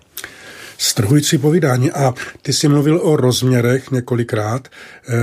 [0.77, 1.91] Strhující povídání.
[1.91, 5.13] A ty jsi mluvil o rozměrech několikrát, eh,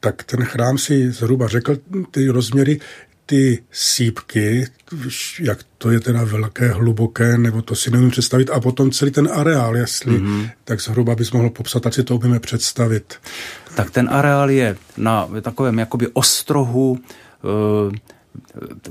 [0.00, 1.76] tak ten chrám si zhruba řekl
[2.10, 2.80] ty rozměry,
[3.26, 4.66] ty sípky,
[5.40, 9.28] jak to je teda velké, hluboké, nebo to si nevím představit, a potom celý ten
[9.32, 10.50] areál, jestli, mm-hmm.
[10.64, 13.14] tak zhruba bys mohl popsat, ať si to umíme představit.
[13.74, 18.16] Tak ten areál je na takovém jakoby ostrohu, e,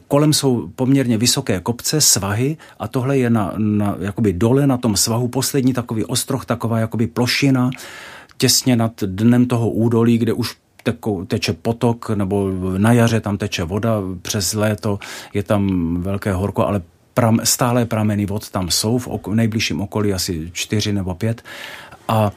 [0.07, 4.97] kolem jsou poměrně vysoké kopce, svahy a tohle je na, na jakoby dole na tom
[4.97, 7.69] svahu poslední takový ostroh, taková jakoby plošina,
[8.37, 10.55] těsně nad dnem toho údolí, kde už
[11.27, 14.99] teče potok, nebo na jaře tam teče voda, přes léto
[15.33, 16.81] je tam velké horko, ale
[17.13, 21.41] pram, stále prameny vod tam jsou, v, oko, v nejbližším okolí asi čtyři nebo pět.
[22.07, 22.31] A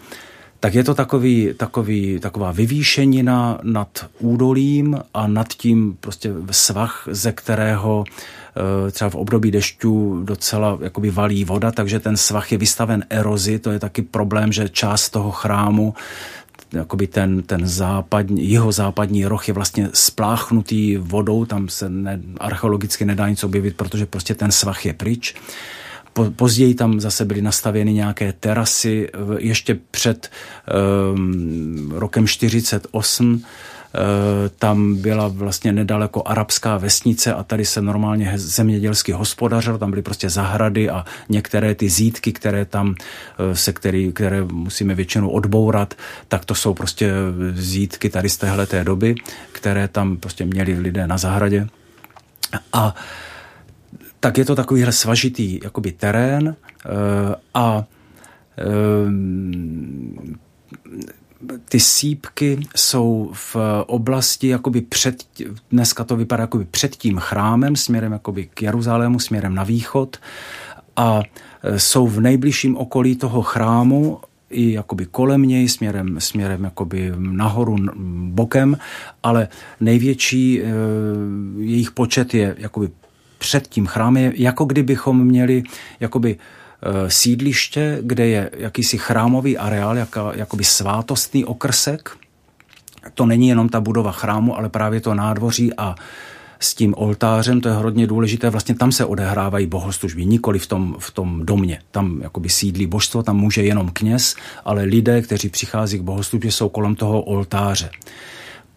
[0.61, 7.33] tak je to takový, takový, taková vyvýšenina nad údolím a nad tím prostě svah, ze
[7.33, 13.05] kterého eh, třeba v období dešťů docela jakoby valí voda, takže ten svah je vystaven
[13.11, 15.95] erozi, to je taky problém, že část toho chrámu
[16.73, 23.05] jakoby ten, ten západní, jeho západní roh je vlastně spláchnutý vodou, tam se ne, archeologicky
[23.05, 25.35] nedá nic objevit, protože prostě ten svah je pryč.
[26.13, 30.31] Po, později tam zase byly nastavěny nějaké terasy, ještě před
[31.15, 33.45] um, rokem 48 Eh,
[34.59, 40.31] tam byla vlastně nedaleko arabská vesnice a tady se normálně zemědělsky hospodařil, tam byly prostě
[40.31, 42.95] zahrady a některé ty zítky, které tam
[43.39, 45.95] eh, se který, které musíme většinou odbourat,
[46.29, 47.13] tak to jsou prostě
[47.55, 49.15] zítky tady z téhle té doby,
[49.53, 51.67] které tam prostě měli lidé na zahradě.
[52.73, 52.95] A
[54.21, 57.85] tak je to takovýhle svažitý jakoby terén eh, a
[61.69, 65.25] ty sípky jsou v oblasti jakoby před,
[65.71, 70.17] dneska to vypadá jakoby před tím chrámem, směrem jakoby k Jeruzalému, směrem na východ
[70.97, 71.23] a
[71.63, 74.21] e, jsou v nejbližším okolí toho chrámu
[74.51, 77.77] i jakoby kolem něj, směrem, směrem jakoby nahoru,
[78.31, 78.79] bokem,
[79.23, 79.49] ale
[79.81, 80.65] největší e,
[81.57, 82.89] jejich počet je jakoby
[83.39, 85.63] před tím chrámem, jako kdybychom měli
[86.01, 86.58] jakoby Eh,
[87.09, 92.11] sídliště, kde je jakýsi chrámový areál, jaká, jakoby svátostný okrsek.
[93.15, 95.95] To není jenom ta budova chrámu, ale právě to nádvoří a
[96.61, 100.97] s tím oltářem, to je hodně důležité, vlastně tam se odehrávají bohoslužby, nikoli v tom,
[100.99, 101.79] v tom domě.
[101.91, 106.69] Tam jakoby sídlí božstvo, tam může jenom kněz, ale lidé, kteří přichází k bohoslužbě, jsou
[106.69, 107.91] kolem toho oltáře.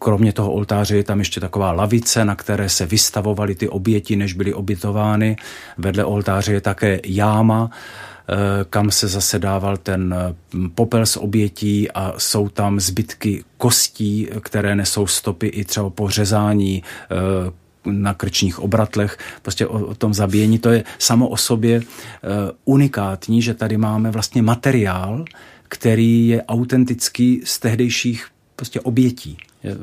[0.02, 4.32] Kromě toho oltáře je tam ještě taková lavice, na které se vystavovaly ty oběti, než
[4.32, 5.36] byly obětovány.
[5.78, 8.34] Vedle oltáře je také jáma, eh,
[8.70, 10.34] kam se zase dával ten eh,
[10.74, 16.82] popel z obětí a jsou tam zbytky kostí, které nesou stopy i třeba po řezání
[16.82, 17.50] eh,
[17.90, 20.58] na krčních obratlech, prostě o, o tom zabíjení.
[20.58, 21.82] To je samo o sobě
[22.64, 25.24] unikátní, že tady máme vlastně materiál,
[25.68, 29.76] který je autentický z tehdejších prostě obětí je eh,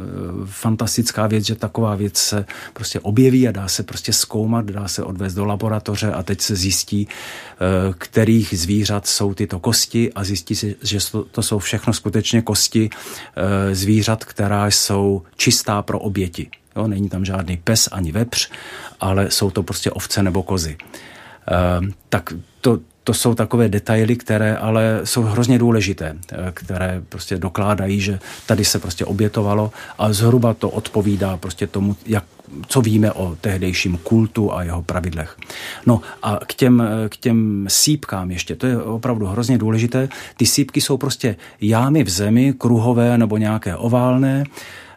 [0.46, 5.04] fantastická věc, že taková věc se prostě objeví a dá se prostě zkoumat, dá se
[5.04, 10.56] odvést do laboratoře a teď se zjistí, eh, kterých zvířat jsou tyto kosti a zjistí
[10.56, 11.00] se, že
[11.32, 16.50] to jsou všechno skutečně kosti eh, zvířat, která jsou čistá pro oběti.
[16.76, 18.52] Jo, není tam žádný pes ani vepř,
[19.00, 20.78] ale jsou to prostě ovce nebo kozy.
[22.10, 28.02] Tak to, to jsou takové detaily, které ale jsou hrozně důležité, eh, které prostě dokládají,
[28.02, 32.24] že tady se prostě obětovalo a zhruba to odpovídá prostě tomu, jak,
[32.68, 35.38] co víme o tehdejším kultu a jeho pravidlech.
[35.86, 40.10] No a k těm, eh, k těm sípkám ještě, to je opravdu hrozně důležité.
[40.38, 44.44] Ty sípky jsou prostě jámy v zemi, kruhové nebo nějaké oválné,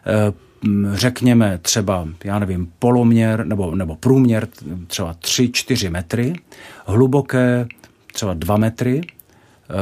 [0.05, 0.33] eh,
[0.93, 4.47] řekněme třeba, já nevím, poloměr nebo, nebo průměr
[4.87, 6.33] třeba 3-4 metry,
[6.85, 7.67] hluboké
[8.13, 9.73] třeba dva metry, eh,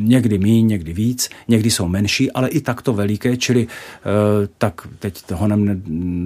[0.00, 5.22] někdy míň, někdy víc, někdy jsou menší, ale i takto veliké, čili eh, tak teď
[5.22, 5.80] toho ne,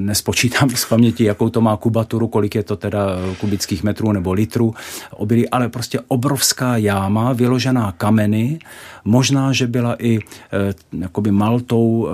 [0.09, 3.01] nespočítám z paměti, jakou to má kubaturu, kolik je to teda
[3.41, 4.75] kubických metrů nebo litrů
[5.11, 8.59] obilí, ale prostě obrovská jáma, vyložená kameny,
[9.05, 12.09] možná, že byla i eh, jakoby maltou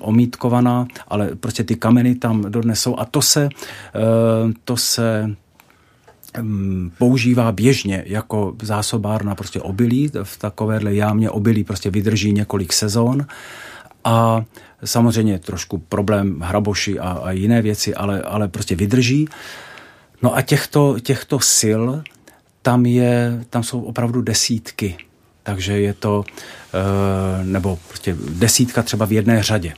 [0.00, 3.48] omítkovaná, ale prostě ty kameny tam dodnes jsou a to se,
[4.64, 5.36] to se
[6.98, 10.10] používá běžně jako zásobárna prostě obilí.
[10.22, 13.26] V takovéhle jámě obilí prostě vydrží několik sezon
[14.04, 14.44] a
[14.84, 19.28] samozřejmě trošku problém hraboši a, a jiné věci, ale, ale prostě vydrží.
[20.22, 21.82] No a těchto, těchto sil
[22.62, 24.96] tam, je, tam jsou opravdu desítky.
[25.42, 26.24] Takže je to,
[26.74, 29.74] eh, nebo prostě desítka třeba v jedné řadě.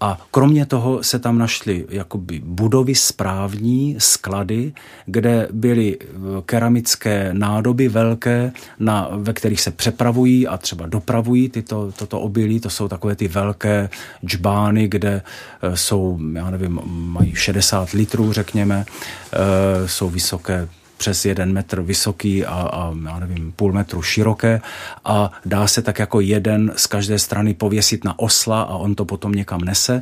[0.00, 4.72] A kromě toho se tam našly jakoby budovy správní, sklady,
[5.06, 6.06] kde byly eh,
[6.46, 12.60] keramické nádoby velké, na, ve kterých se přepravují a třeba dopravují tyto, toto obilí.
[12.60, 13.90] To jsou takové ty velké
[14.26, 15.22] džbány, kde
[15.62, 18.84] eh, jsou, já nevím, mají 60 litrů, řekněme,
[19.32, 24.60] eh, jsou vysoké přes jeden metr vysoký a, a já nevím, půl metru široké
[25.04, 29.04] a dá se tak jako jeden z každé strany pověsit na osla a on to
[29.04, 30.00] potom někam nese,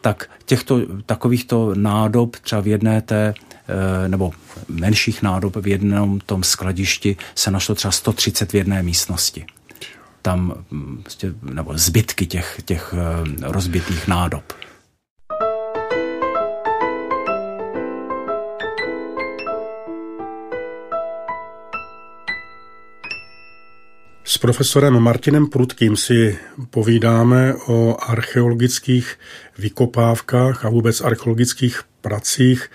[0.00, 4.32] tak těchto takovýchto nádob třeba v jedné té eh, nebo
[4.68, 9.46] menších nádob v jednom tom skladišti se našlo třeba 130 v jedné místnosti.
[10.22, 14.52] Tam hm, prostě, nebo zbytky těch, těch eh, rozbitých nádob.
[24.26, 26.38] S profesorem Martinem Prudkým si
[26.70, 29.18] povídáme o archeologických
[29.58, 32.70] vykopávkách a vůbec archeologických pracích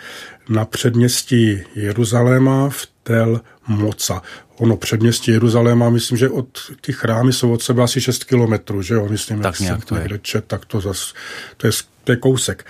[0.50, 4.22] na předměstí Jeruzaléma v Tel Moca.
[4.58, 6.48] Ono předměstí Jeruzaléma, myslím, že od
[6.82, 9.08] ty chrámy jsou od sebe asi 6 kilometrů, že jo?
[9.10, 10.20] Myslím, tak nějak to je.
[10.22, 11.14] Čet, tak to, zas,
[11.58, 12.66] to, je, to je kousek.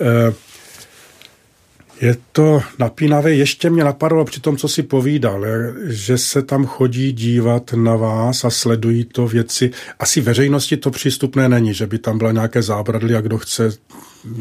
[0.00, 0.32] E,
[2.00, 3.34] je to napínavé.
[3.34, 5.44] Ještě mě napadlo při tom, co si povídal,
[5.86, 9.70] že se tam chodí dívat na vás a sledují to věci.
[9.98, 13.72] Asi veřejnosti to přístupné není, že by tam byla nějaké zábradly a kdo chce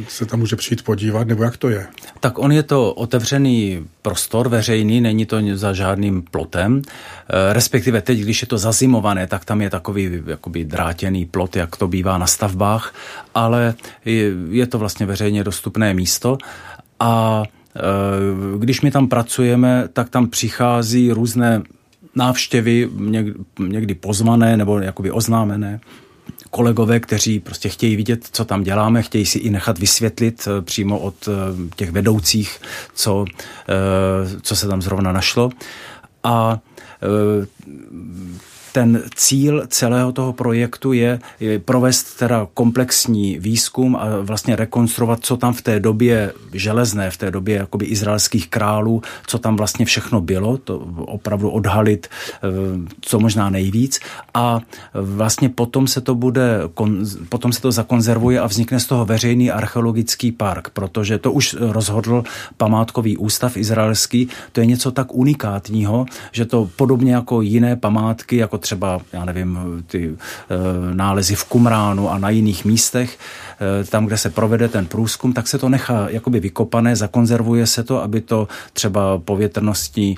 [0.08, 1.88] se tam může přijít podívat, nebo jak to je?
[2.20, 6.82] Tak on je to otevřený prostor veřejný, není to za žádným plotem,
[7.30, 11.76] e, respektive teď, když je to zazimované, tak tam je takový jakoby drátěný plot, jak
[11.76, 12.96] to bývá na stavbách,
[13.36, 13.74] ale
[14.50, 16.38] je to vlastně veřejně dostupné místo
[17.04, 17.44] a
[17.76, 21.62] e, když my tam pracujeme, tak tam přichází různé
[22.16, 22.90] návštěvy,
[23.60, 25.80] někdy pozvané nebo jakoby oznámené
[26.50, 31.00] kolegové, kteří prostě chtějí vidět, co tam děláme, chtějí si i nechat vysvětlit e, přímo
[31.00, 31.32] od e,
[31.76, 32.60] těch vedoucích,
[32.94, 33.26] co,
[34.42, 35.50] co se tam zrovna našlo.
[36.24, 36.60] A
[38.74, 41.20] ten cíl celého toho projektu je,
[41.66, 47.32] provést teda komplexní výzkum a vlastně rekonstruovat, co tam v té době železné, v té
[47.32, 52.48] době jakoby izraelských králů, co tam vlastně všechno bylo, to opravdu odhalit eh,
[53.02, 54.00] co možná nejvíc.
[54.34, 54.60] A
[54.94, 56.60] vlastně potom se to bude,
[57.30, 62.24] potom se to zakonzervuje a vznikne z toho veřejný archeologický park, protože to už rozhodl
[62.58, 68.63] památkový ústav izraelský, to je něco tak unikátního, že to podobně jako jiné památky, jako
[68.64, 73.20] třeba, já nevím, ty e, nálezy v Kumránu a na jiných místech,
[73.82, 77.84] e, tam, kde se provede ten průzkum, tak se to nechá jakoby vykopané, zakonzervuje se
[77.84, 80.18] to, aby to třeba povětrností e,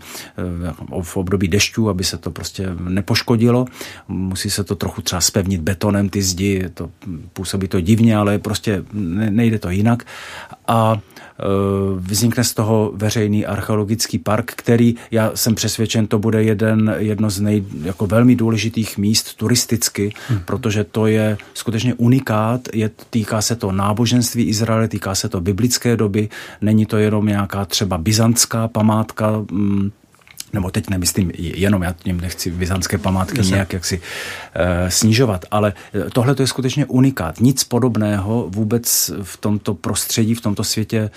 [1.01, 3.65] v období dešťů, aby se to prostě nepoškodilo.
[4.07, 6.89] Musí se to trochu třeba spevnit betonem, ty zdi, to
[7.33, 8.83] působí to divně, ale prostě
[9.29, 10.05] nejde to jinak.
[10.67, 11.14] A Eh,
[11.95, 17.41] vznikne z toho veřejný archeologický park, který, já jsem přesvědčen, to bude jeden, jedno z
[17.41, 20.39] nej, jako velmi důležitých míst turisticky, hmm.
[20.45, 25.97] protože to je skutečně unikát, je, týká se to náboženství Izraele, týká se to biblické
[25.97, 26.29] doby,
[26.61, 29.91] není to jenom nějaká třeba byzantská památka, mm,
[30.55, 33.53] nebo teď nemyslím jenom, já tím nechci byzantské památky Jasně.
[33.53, 34.01] nějak jaksi
[34.53, 37.39] e, snižovat, ale eh, tohle to je skutečně unikát.
[37.39, 41.09] Nic podobného vůbec v tomto prostředí, v tomto světě e,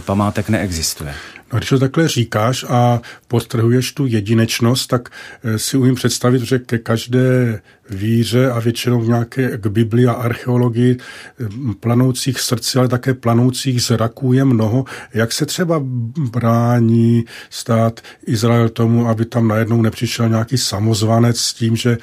[0.00, 1.14] památek neexistuje.
[1.52, 5.08] No, když to takhle říkáš a podtrhuješ tu jedinečnost, tak
[5.56, 10.96] si umím představit, že ke každé víře a většinou v nějaké k Bibli a archeologii
[11.80, 14.84] planoucích srdci, ale také planoucích zraků je mnoho.
[15.14, 15.82] Jak se třeba
[16.30, 21.98] brání stát Izrael tomu, aby tam najednou nepřišel nějaký samozvanec s tím, že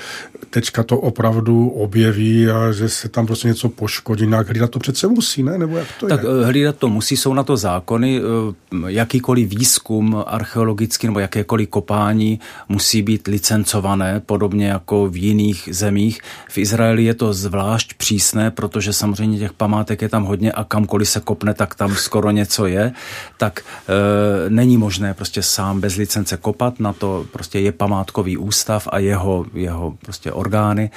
[0.50, 4.28] teďka to opravdu objeví a že se tam prostě něco poškodí.
[4.28, 5.58] Nějak hlídat to přece musí, ne?
[5.58, 6.30] Nebo jak to tak je?
[6.42, 8.22] Eh, hlídat to musí, jsou na to zákony.
[8.22, 8.92] Eh,
[9.34, 16.22] jakýkoliv výzkum archeologický nebo jakékoliv kopání musí být licencované, podobně jako v jiných zemích.
[16.50, 21.10] V Izraeli je to zvlášť přísné, protože samozřejmě těch památek je tam hodně a kamkoliv
[21.10, 22.94] se kopne, tak tam skoro něco je.
[23.38, 28.88] Tak e, není možné prostě sám bez licence kopat, na to prostě je památkový ústav
[28.92, 30.92] a jeho, jeho prostě orgány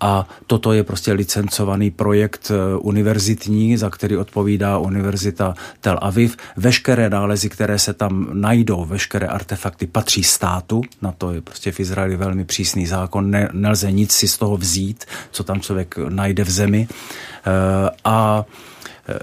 [0.00, 6.36] a toto je prostě licencovaný projekt e, univerzitní, za který odpovídá Univerzita Tel Aviv.
[6.56, 11.80] Veškeré nálezy, které se tam najdou, veškeré artefakty patří státu, na to je prostě v
[11.80, 16.44] Izraeli velmi přísný zákon, ne, nelze nic si z toho vzít, co tam člověk najde
[16.44, 16.88] v zemi.
[16.88, 18.44] Eh, a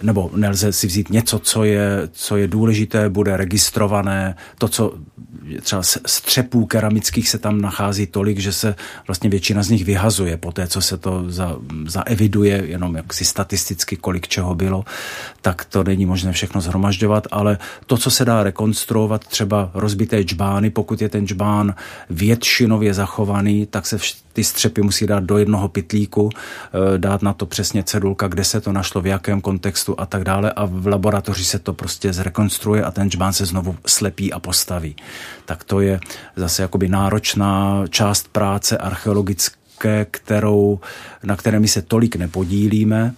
[0.01, 4.93] nebo nelze si vzít něco, co je, co je důležité, bude registrované, to, co
[5.61, 8.75] třeba střepů keramických se tam nachází tolik, že se
[9.07, 13.25] vlastně většina z nich vyhazuje po té, co se to za, zaeviduje, jenom jak si
[13.25, 14.85] statisticky, kolik čeho bylo,
[15.41, 20.69] tak to není možné všechno zhromažďovat, ale to, co se dá rekonstruovat, třeba rozbité džbány,
[20.69, 21.75] pokud je ten džbán
[22.09, 23.97] většinově zachovaný, tak se
[24.33, 28.61] ty střepy musí dát do jednoho pitlíku, eh, dát na to přesně cedulka, kde se
[28.61, 32.83] to našlo, v jakém kontextu a tak dále a v laboratoři se to prostě zrekonstruuje
[32.83, 34.95] a ten džbán se znovu slepí a postaví.
[35.45, 35.99] Tak to je
[36.35, 40.79] zase jakoby náročná část práce archeologické, kterou,
[41.23, 43.13] na které my se tolik nepodílíme.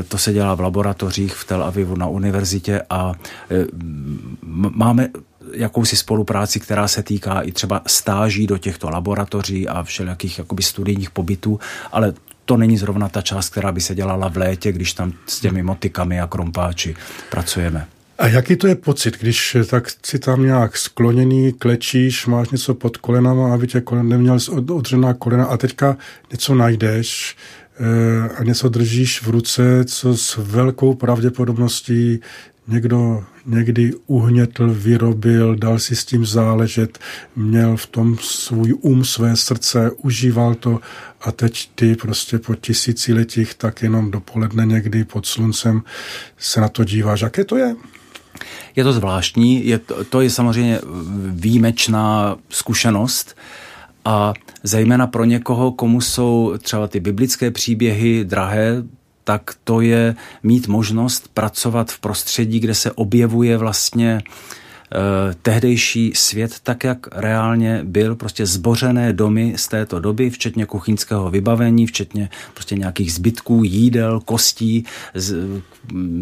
[0.00, 3.12] Eh, to se dělá v laboratořích v Tel Avivu na univerzitě a
[3.50, 3.64] eh,
[4.70, 5.08] máme
[5.52, 11.10] jakousi spolupráci, která se týká i třeba stáží do těchto laboratoří a všelijakých jakoby studijních
[11.10, 11.60] pobytů,
[11.92, 12.14] ale
[12.44, 15.62] to není zrovna ta část, která by se dělala v létě, když tam s těmi
[15.62, 16.96] motikami a krompáči
[17.30, 17.86] pracujeme.
[18.18, 22.96] A jaký to je pocit, když tak si tam nějak skloněný, klečíš, máš něco pod
[22.96, 24.38] kolenama, aby tě kolen neměl
[24.70, 25.96] odřená kolena a teďka
[26.30, 27.36] něco najdeš
[27.80, 32.20] eh, a něco držíš v ruce, co s velkou pravděpodobností
[32.68, 36.98] někdo někdy uhnětl, vyrobil, dal si s tím záležet,
[37.36, 40.80] měl v tom svůj um, své srdce, užíval to
[41.20, 45.82] a teď ty prostě po tisíciletích tak jenom dopoledne někdy pod sluncem
[46.38, 47.20] se na to díváš.
[47.20, 47.76] Jaké to je?
[48.76, 50.80] Je to zvláštní, je to, to je samozřejmě
[51.30, 53.36] výjimečná zkušenost
[54.04, 58.82] a zejména pro někoho, komu jsou třeba ty biblické příběhy drahé,
[59.24, 66.52] tak to je mít možnost pracovat v prostředí, kde se objevuje vlastně eh, tehdejší svět
[66.62, 72.74] tak, jak reálně byl, prostě zbořené domy z této doby, včetně kuchyňského vybavení, včetně prostě
[72.74, 75.36] nějakých zbytků, jídel, kostí, z,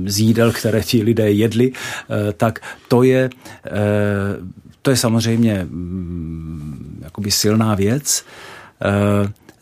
[0.07, 3.30] z jídel, které ti lidé jedli, eh, tak to je,
[3.66, 3.70] eh,
[4.82, 8.24] to je samozřejmě mm, jakoby silná věc.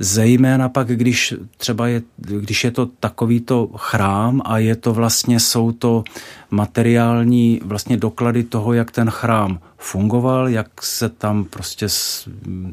[0.03, 5.72] Zejména pak, když třeba je, když je to takovýto chrám a je to vlastně, jsou
[5.72, 6.05] to
[6.51, 11.86] materiální vlastně doklady toho, jak ten chrám fungoval, jak se tam prostě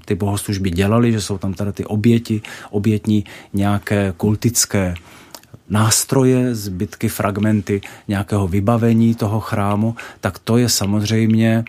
[0.06, 4.96] ty bohoslužby dělaly, že jsou tam teda ty oběti, obětní nějaké kultické
[5.70, 11.66] nástroje, zbytky, fragmenty nějakého vybavení toho chrámu, tak to je samozřejmě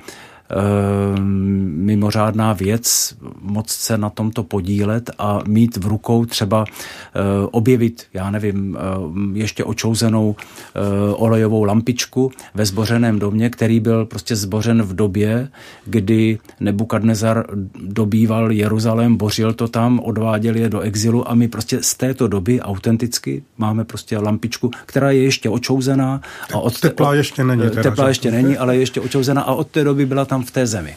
[0.50, 7.20] Ehm, mimořádná věc, moc se na tomto podílet a mít v rukou třeba eh,
[7.50, 10.80] objevit, já nevím, eh, ještě očouzenou eh,
[11.14, 15.48] olejovou lampičku ve zbořeném domě, který byl prostě zbořen v době,
[15.84, 17.44] kdy Nebukadnezar
[17.82, 22.60] dobýval Jeruzalém, bořil to tam, odváděl je do exilu a my prostě z této doby
[22.60, 26.20] autenticky máme prostě lampičku, která je ještě očouzená.
[26.54, 27.62] A od teplá ještě není.
[27.62, 30.50] Teda, teplá ještě není, ale je ještě očouzená a od té doby byla tam v
[30.50, 30.96] té zemi.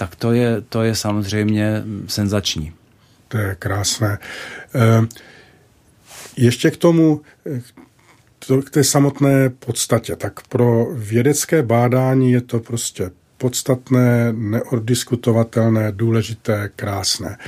[0.00, 2.72] Tak to je, to je samozřejmě senzační.
[3.28, 4.18] To je krásné.
[4.74, 5.08] Ehm,
[6.36, 7.20] ještě k tomu,
[8.64, 10.16] k té samotné podstatě.
[10.16, 17.38] Tak pro vědecké bádání je to prostě podstatné, neoddiskutovatelné, důležité, krásné.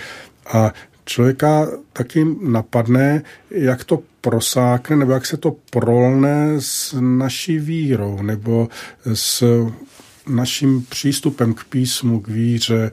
[0.46, 0.72] A
[1.04, 8.68] člověka taky napadne, jak to prosákne, nebo jak se to prolne s naší vírou, nebo
[9.14, 9.44] s
[10.28, 12.90] naším přístupem k písmu, k víře,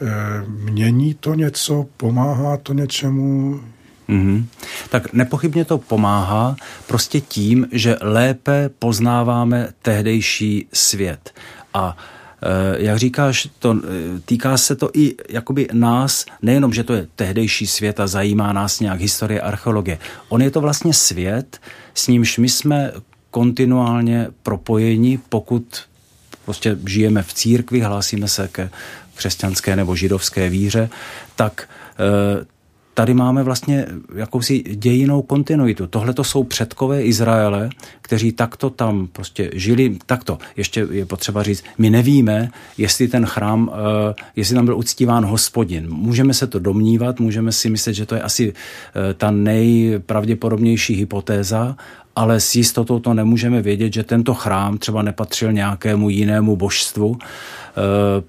[0.00, 0.06] eh,
[0.48, 3.60] mění to něco, pomáhá to něčemu?
[4.08, 4.44] Mm-hmm.
[4.90, 6.56] Tak nepochybně to pomáhá
[6.86, 11.34] prostě tím, že lépe poznáváme tehdejší svět.
[11.74, 11.96] A
[12.42, 17.06] e, jak říkáš, to, e, týká se to i jakoby nás, nejenom, že to je
[17.16, 19.98] tehdejší svět a zajímá nás nějak historie, archeologie.
[20.28, 21.60] On je to vlastně svět,
[21.94, 22.92] s nímž my jsme
[23.30, 25.87] kontinuálně propojeni, pokud
[26.48, 28.70] prostě žijeme v církvi, hlásíme se ke
[29.14, 30.88] křesťanské nebo židovské víře,
[31.36, 31.68] tak
[32.00, 32.44] eh,
[32.94, 35.86] tady máme vlastně jakousi dějinou kontinuitu.
[35.86, 37.70] Tohle to jsou předkové Izraele,
[38.02, 39.98] kteří takto tam prostě žili.
[40.06, 45.24] Takto, ještě je potřeba říct, my nevíme, jestli ten chrám, eh, jestli tam byl uctíván
[45.24, 45.90] hospodin.
[45.90, 51.76] Můžeme se to domnívat, můžeme si myslet, že to je asi eh, ta nejpravděpodobnější hypotéza,
[52.18, 57.22] ale s jistotou to nemůžeme vědět, že tento chrám třeba nepatřil nějakému jinému božstvu, eh,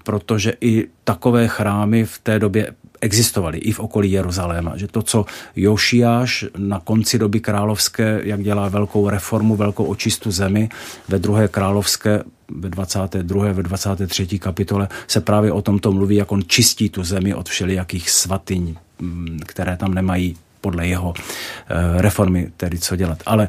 [0.04, 4.76] protože i takové chrámy v té době existovaly i v okolí Jeruzaléma.
[4.76, 5.24] Že to, co
[5.56, 10.68] Jošiáš na konci doby královské, jak dělá velkou reformu, velkou očistu zemi,
[11.08, 13.52] ve druhé královské ve 22.
[13.52, 14.38] ve 23.
[14.38, 19.38] kapitole se právě o tomto mluví, jak on čistí tu zemi od všelijakých svatyň, mm,
[19.46, 23.22] které tam nemají podle jeho eh, reformy tedy co dělat.
[23.26, 23.48] Ale,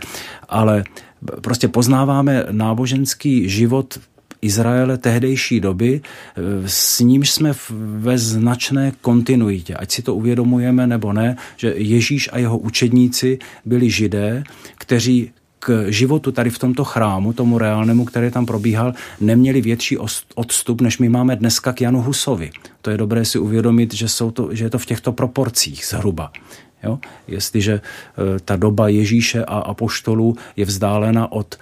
[0.49, 0.84] ale
[1.41, 3.99] prostě poznáváme náboženský život
[4.41, 7.53] Izraele tehdejší doby, eh, s nímž jsme
[7.97, 13.89] ve značné kontinuitě, ať si to uvědomujeme nebo ne, že Ježíš a jeho učedníci byli
[13.89, 14.43] židé,
[14.78, 15.32] kteří
[15.62, 19.97] k životu tady v tomto chrámu, tomu reálnému, který tam probíhal, neměli větší
[20.36, 22.51] odstup, než my máme dneska k Janu Husovi.
[22.82, 26.32] To je dobré si uvědomit, že, jsou to, že je to v těchto proporcích zhruba.
[26.84, 26.99] Jo?
[27.27, 27.82] Jestliže e,
[28.39, 31.55] ta doba Ježíše a apoštolů je vzdálena od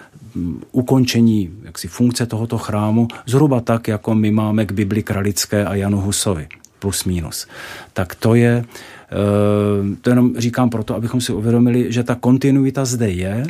[0.72, 6.00] ukončení jaksi, funkce tohoto chrámu zhruba tak, jako my máme k Bibli Kralické a Janu
[6.00, 6.48] Husovi,
[6.78, 7.46] plus minus.
[7.92, 8.64] Tak to je,
[9.12, 13.46] e, to jenom říkám proto, abychom si uvědomili, že ta kontinuita zde je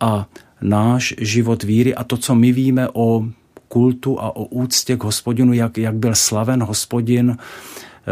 [0.00, 0.26] a
[0.60, 3.24] náš život víry a to, co my víme o
[3.68, 7.36] kultu a o úctě k hospodinu, jak, jak byl slaven hospodin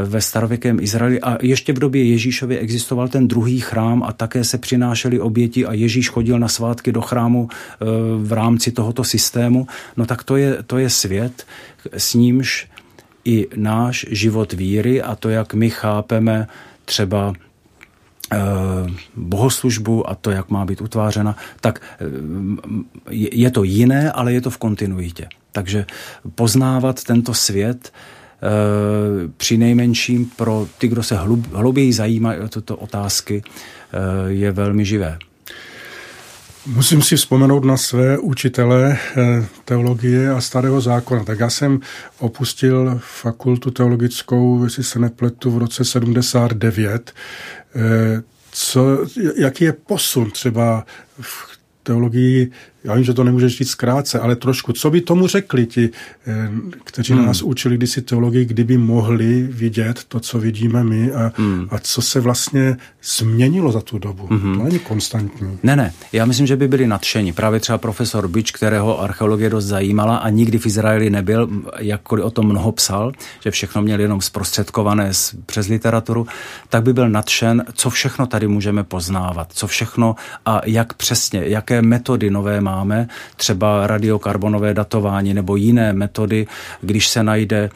[0.05, 4.59] ve starověkém Izraeli a ještě v době Ježíšově existoval ten druhý chrám a také se
[4.59, 7.84] přinášely oběti a Ježíš chodil na svátky do chrámu e,
[8.18, 9.66] v rámci tohoto systému,
[9.97, 11.47] no tak to je, to je svět,
[11.92, 12.68] s nímž
[13.24, 16.47] i náš život víry a to, jak my chápeme
[16.84, 17.32] třeba
[18.32, 18.38] e,
[19.16, 22.05] bohoslužbu a to, jak má být utvářena, tak e,
[23.11, 25.28] je to jiné, ale je to v kontinuitě.
[25.53, 25.86] Takže
[26.34, 28.16] poznávat tento svět Eh,
[29.37, 34.84] při nejmenším pro ty, kdo se hlub, hlouběji zajímají o tyto otázky, eh, je velmi
[34.84, 35.18] živé.
[36.66, 41.24] Musím si vzpomenout na své učitele eh, teologie a starého zákona.
[41.24, 41.80] Tak já jsem
[42.18, 47.12] opustil fakultu teologickou, jestli se nepletu, v roce 79.
[48.51, 49.07] Co,
[49.37, 50.87] jaký je posun třeba
[51.20, 52.51] v teologii
[52.85, 55.91] já vím, že to nemůžeš říct zkrátce, ale trošku, co by tomu řekli ti,
[56.27, 56.51] eh,
[56.85, 57.27] kteří hmm.
[57.27, 61.68] nás učili kdysi teologii, kdyby mohli vidět to, co vidíme my a, hmm.
[61.70, 64.27] a co se vlastně změnilo za tu dobu.
[64.27, 64.59] Hmm.
[64.59, 65.59] To není konstantní.
[65.62, 67.33] Ne, ne, já myslím, že by byli nadšeni.
[67.33, 71.49] Právě třeba profesor Bič, kterého archeologie dost zajímala a nikdy v Izraeli nebyl,
[71.79, 75.11] jakkoliv o tom mnoho psal, že všechno měl jenom zprostředkované
[75.47, 76.27] přes literaturu,
[76.68, 80.14] tak by byl nadšen, co všechno tady můžeme poznávat, co všechno
[80.47, 86.47] a jak přesně, jaké metody nové má máme, třeba radiokarbonové datování nebo jiné metody,
[86.81, 87.70] když se najde e,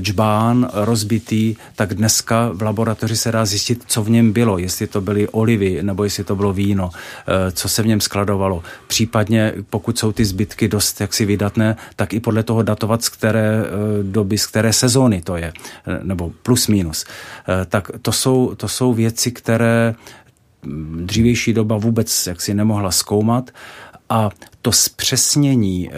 [0.00, 5.00] džbán rozbitý, tak dneska v laboratoři se dá zjistit, co v něm bylo, jestli to
[5.00, 8.62] byly olivy nebo jestli to bylo víno, e, co se v něm skladovalo.
[8.86, 13.48] Případně, pokud jsou ty zbytky dost jaksi vydatné, tak i podle toho datovat, z které
[13.60, 13.64] e,
[14.02, 15.52] doby, z které sezóny to je,
[16.02, 17.04] nebo plus minus.
[17.04, 19.94] E, tak to jsou, to jsou věci, které
[21.04, 23.50] dřívější doba vůbec jaksi nemohla zkoumat
[24.08, 24.30] a
[24.62, 25.92] to zpřesnění e,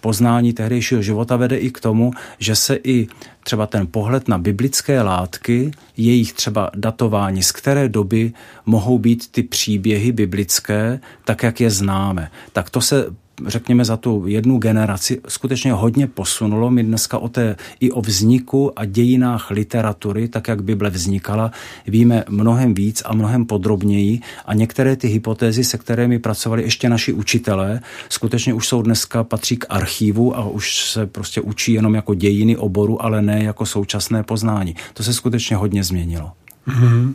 [0.00, 3.08] poznání tehdejšího života vede i k tomu, že se i
[3.44, 8.32] třeba ten pohled na biblické látky, jejich třeba datování, z které doby
[8.66, 12.30] mohou být ty příběhy biblické, tak jak je známe.
[12.52, 13.06] Tak to se
[13.46, 16.70] řekněme, za tu jednu generaci skutečně hodně posunulo.
[16.70, 21.50] My dneska o té i o vzniku a dějinách literatury, tak jak Bible vznikala,
[21.86, 27.12] víme mnohem víc a mnohem podrobněji a některé ty hypotézy, se kterými pracovali ještě naši
[27.12, 32.14] učitelé, skutečně už jsou dneska patří k archivu a už se prostě učí jenom jako
[32.14, 34.76] dějiny oboru, ale ne jako současné poznání.
[34.94, 36.32] To se skutečně hodně změnilo.
[36.68, 37.14] Mm-hmm.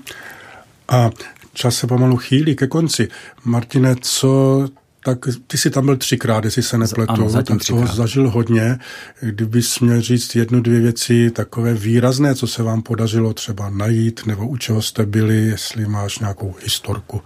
[0.88, 1.10] A
[1.54, 3.08] čas se pomalu chýlí ke konci.
[3.46, 4.68] Martine, co
[5.04, 7.82] tak ty jsi tam byl třikrát, jestli se nepletu, ano, tak třikrát.
[7.82, 8.80] toho zažil hodně.
[9.22, 14.48] Kdybys měl říct jednu, dvě věci takové výrazné, co se vám podařilo třeba najít, nebo
[14.48, 17.22] u čeho jste byli, jestli máš nějakou historku.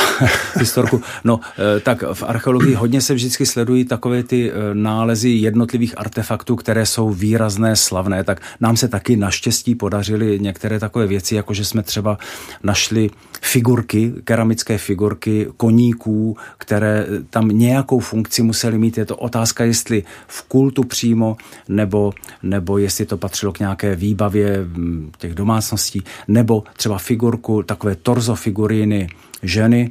[0.54, 1.02] historku.
[1.24, 1.40] No,
[1.76, 6.86] eh, tak v archeologii hodně se vždycky sledují takové ty eh, nálezy jednotlivých artefaktů, které
[6.86, 11.82] jsou výrazné, slavné, tak nám se taky naštěstí podařily některé takové věci, jako že jsme
[11.82, 12.18] třeba
[12.62, 13.10] našli
[13.42, 18.98] figurky, keramické figurky koníků, které tam nějakou funkci museli mít.
[18.98, 21.36] Je to otázka, jestli v kultu přímo,
[21.68, 27.94] nebo, nebo jestli to patřilo k nějaké výbavě mm, těch domácností, nebo třeba figurku, takové
[27.94, 29.08] torzo figuríny
[29.42, 29.88] ženy.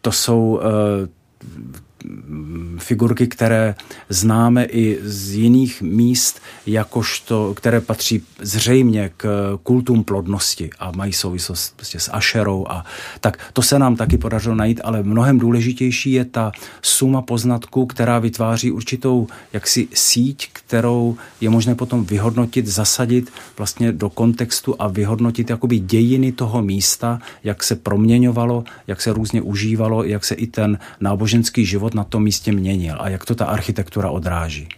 [0.00, 0.62] To jsou uh,
[2.78, 3.74] figurky, které
[4.08, 11.76] známe i z jiných míst, jakožto, které patří zřejmě k kultům plodnosti a mají souvislost
[11.76, 12.66] prostě s Ašerou.
[12.68, 12.84] A,
[13.20, 18.18] tak to se nám taky podařilo najít, ale mnohem důležitější je ta suma poznatků, která
[18.18, 25.50] vytváří určitou jaksi síť, kterou je možné potom vyhodnotit, zasadit vlastně do kontextu a vyhodnotit
[25.50, 30.78] jakoby dějiny toho místa, jak se proměňovalo, jak se různě užívalo, jak se i ten
[31.00, 34.68] náboženský život na tom místě měnil a jak to ta architektura odráží.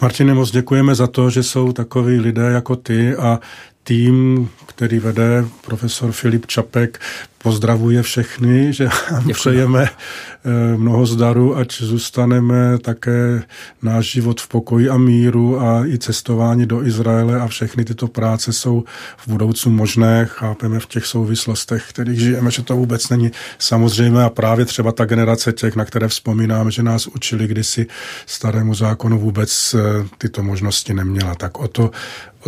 [0.00, 3.40] Martine, moc děkujeme za to, že jsou takoví lidé jako ty a
[3.88, 7.00] tým, který vede profesor Filip Čapek,
[7.42, 13.42] pozdravuje všechny, že vám přejeme eh, mnoho zdaru, ať zůstaneme také
[13.82, 18.52] náš život v pokoji a míru a i cestování do Izraele a všechny tyto práce
[18.52, 18.84] jsou
[19.16, 20.26] v budoucnu možné.
[20.30, 25.04] Chápeme v těch souvislostech, kterých žijeme, že to vůbec není samozřejmé a právě třeba ta
[25.04, 27.86] generace těch, na které vzpomínáme, že nás učili kdysi
[28.26, 31.34] starému zákonu vůbec eh, tyto možnosti neměla.
[31.34, 31.90] Tak o to,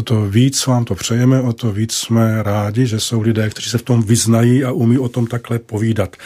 [0.01, 3.71] o to víc vám to přejeme, o to víc jsme rádi, že jsou lidé, kteří
[3.71, 6.17] se v tom vyznají a umí o tom takhle povídat.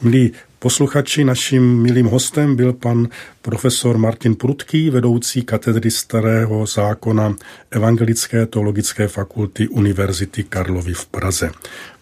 [0.00, 3.08] Milí posluchači, naším milým hostem byl pan
[3.42, 7.34] profesor Martin Prudký, vedoucí katedry starého zákona
[7.70, 11.50] Evangelické teologické fakulty Univerzity Karlovy v Praze.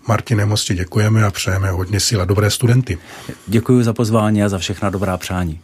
[0.08, 2.98] Martine, moc ti děkujeme a přejeme hodně síla dobré studenty.
[3.46, 5.60] Děkuji za pozvání a za všechna dobrá přání.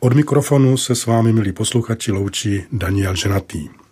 [0.00, 3.83] Od mikrofonu se s vámi, milí posluchači, loučí Daniel Ženatý.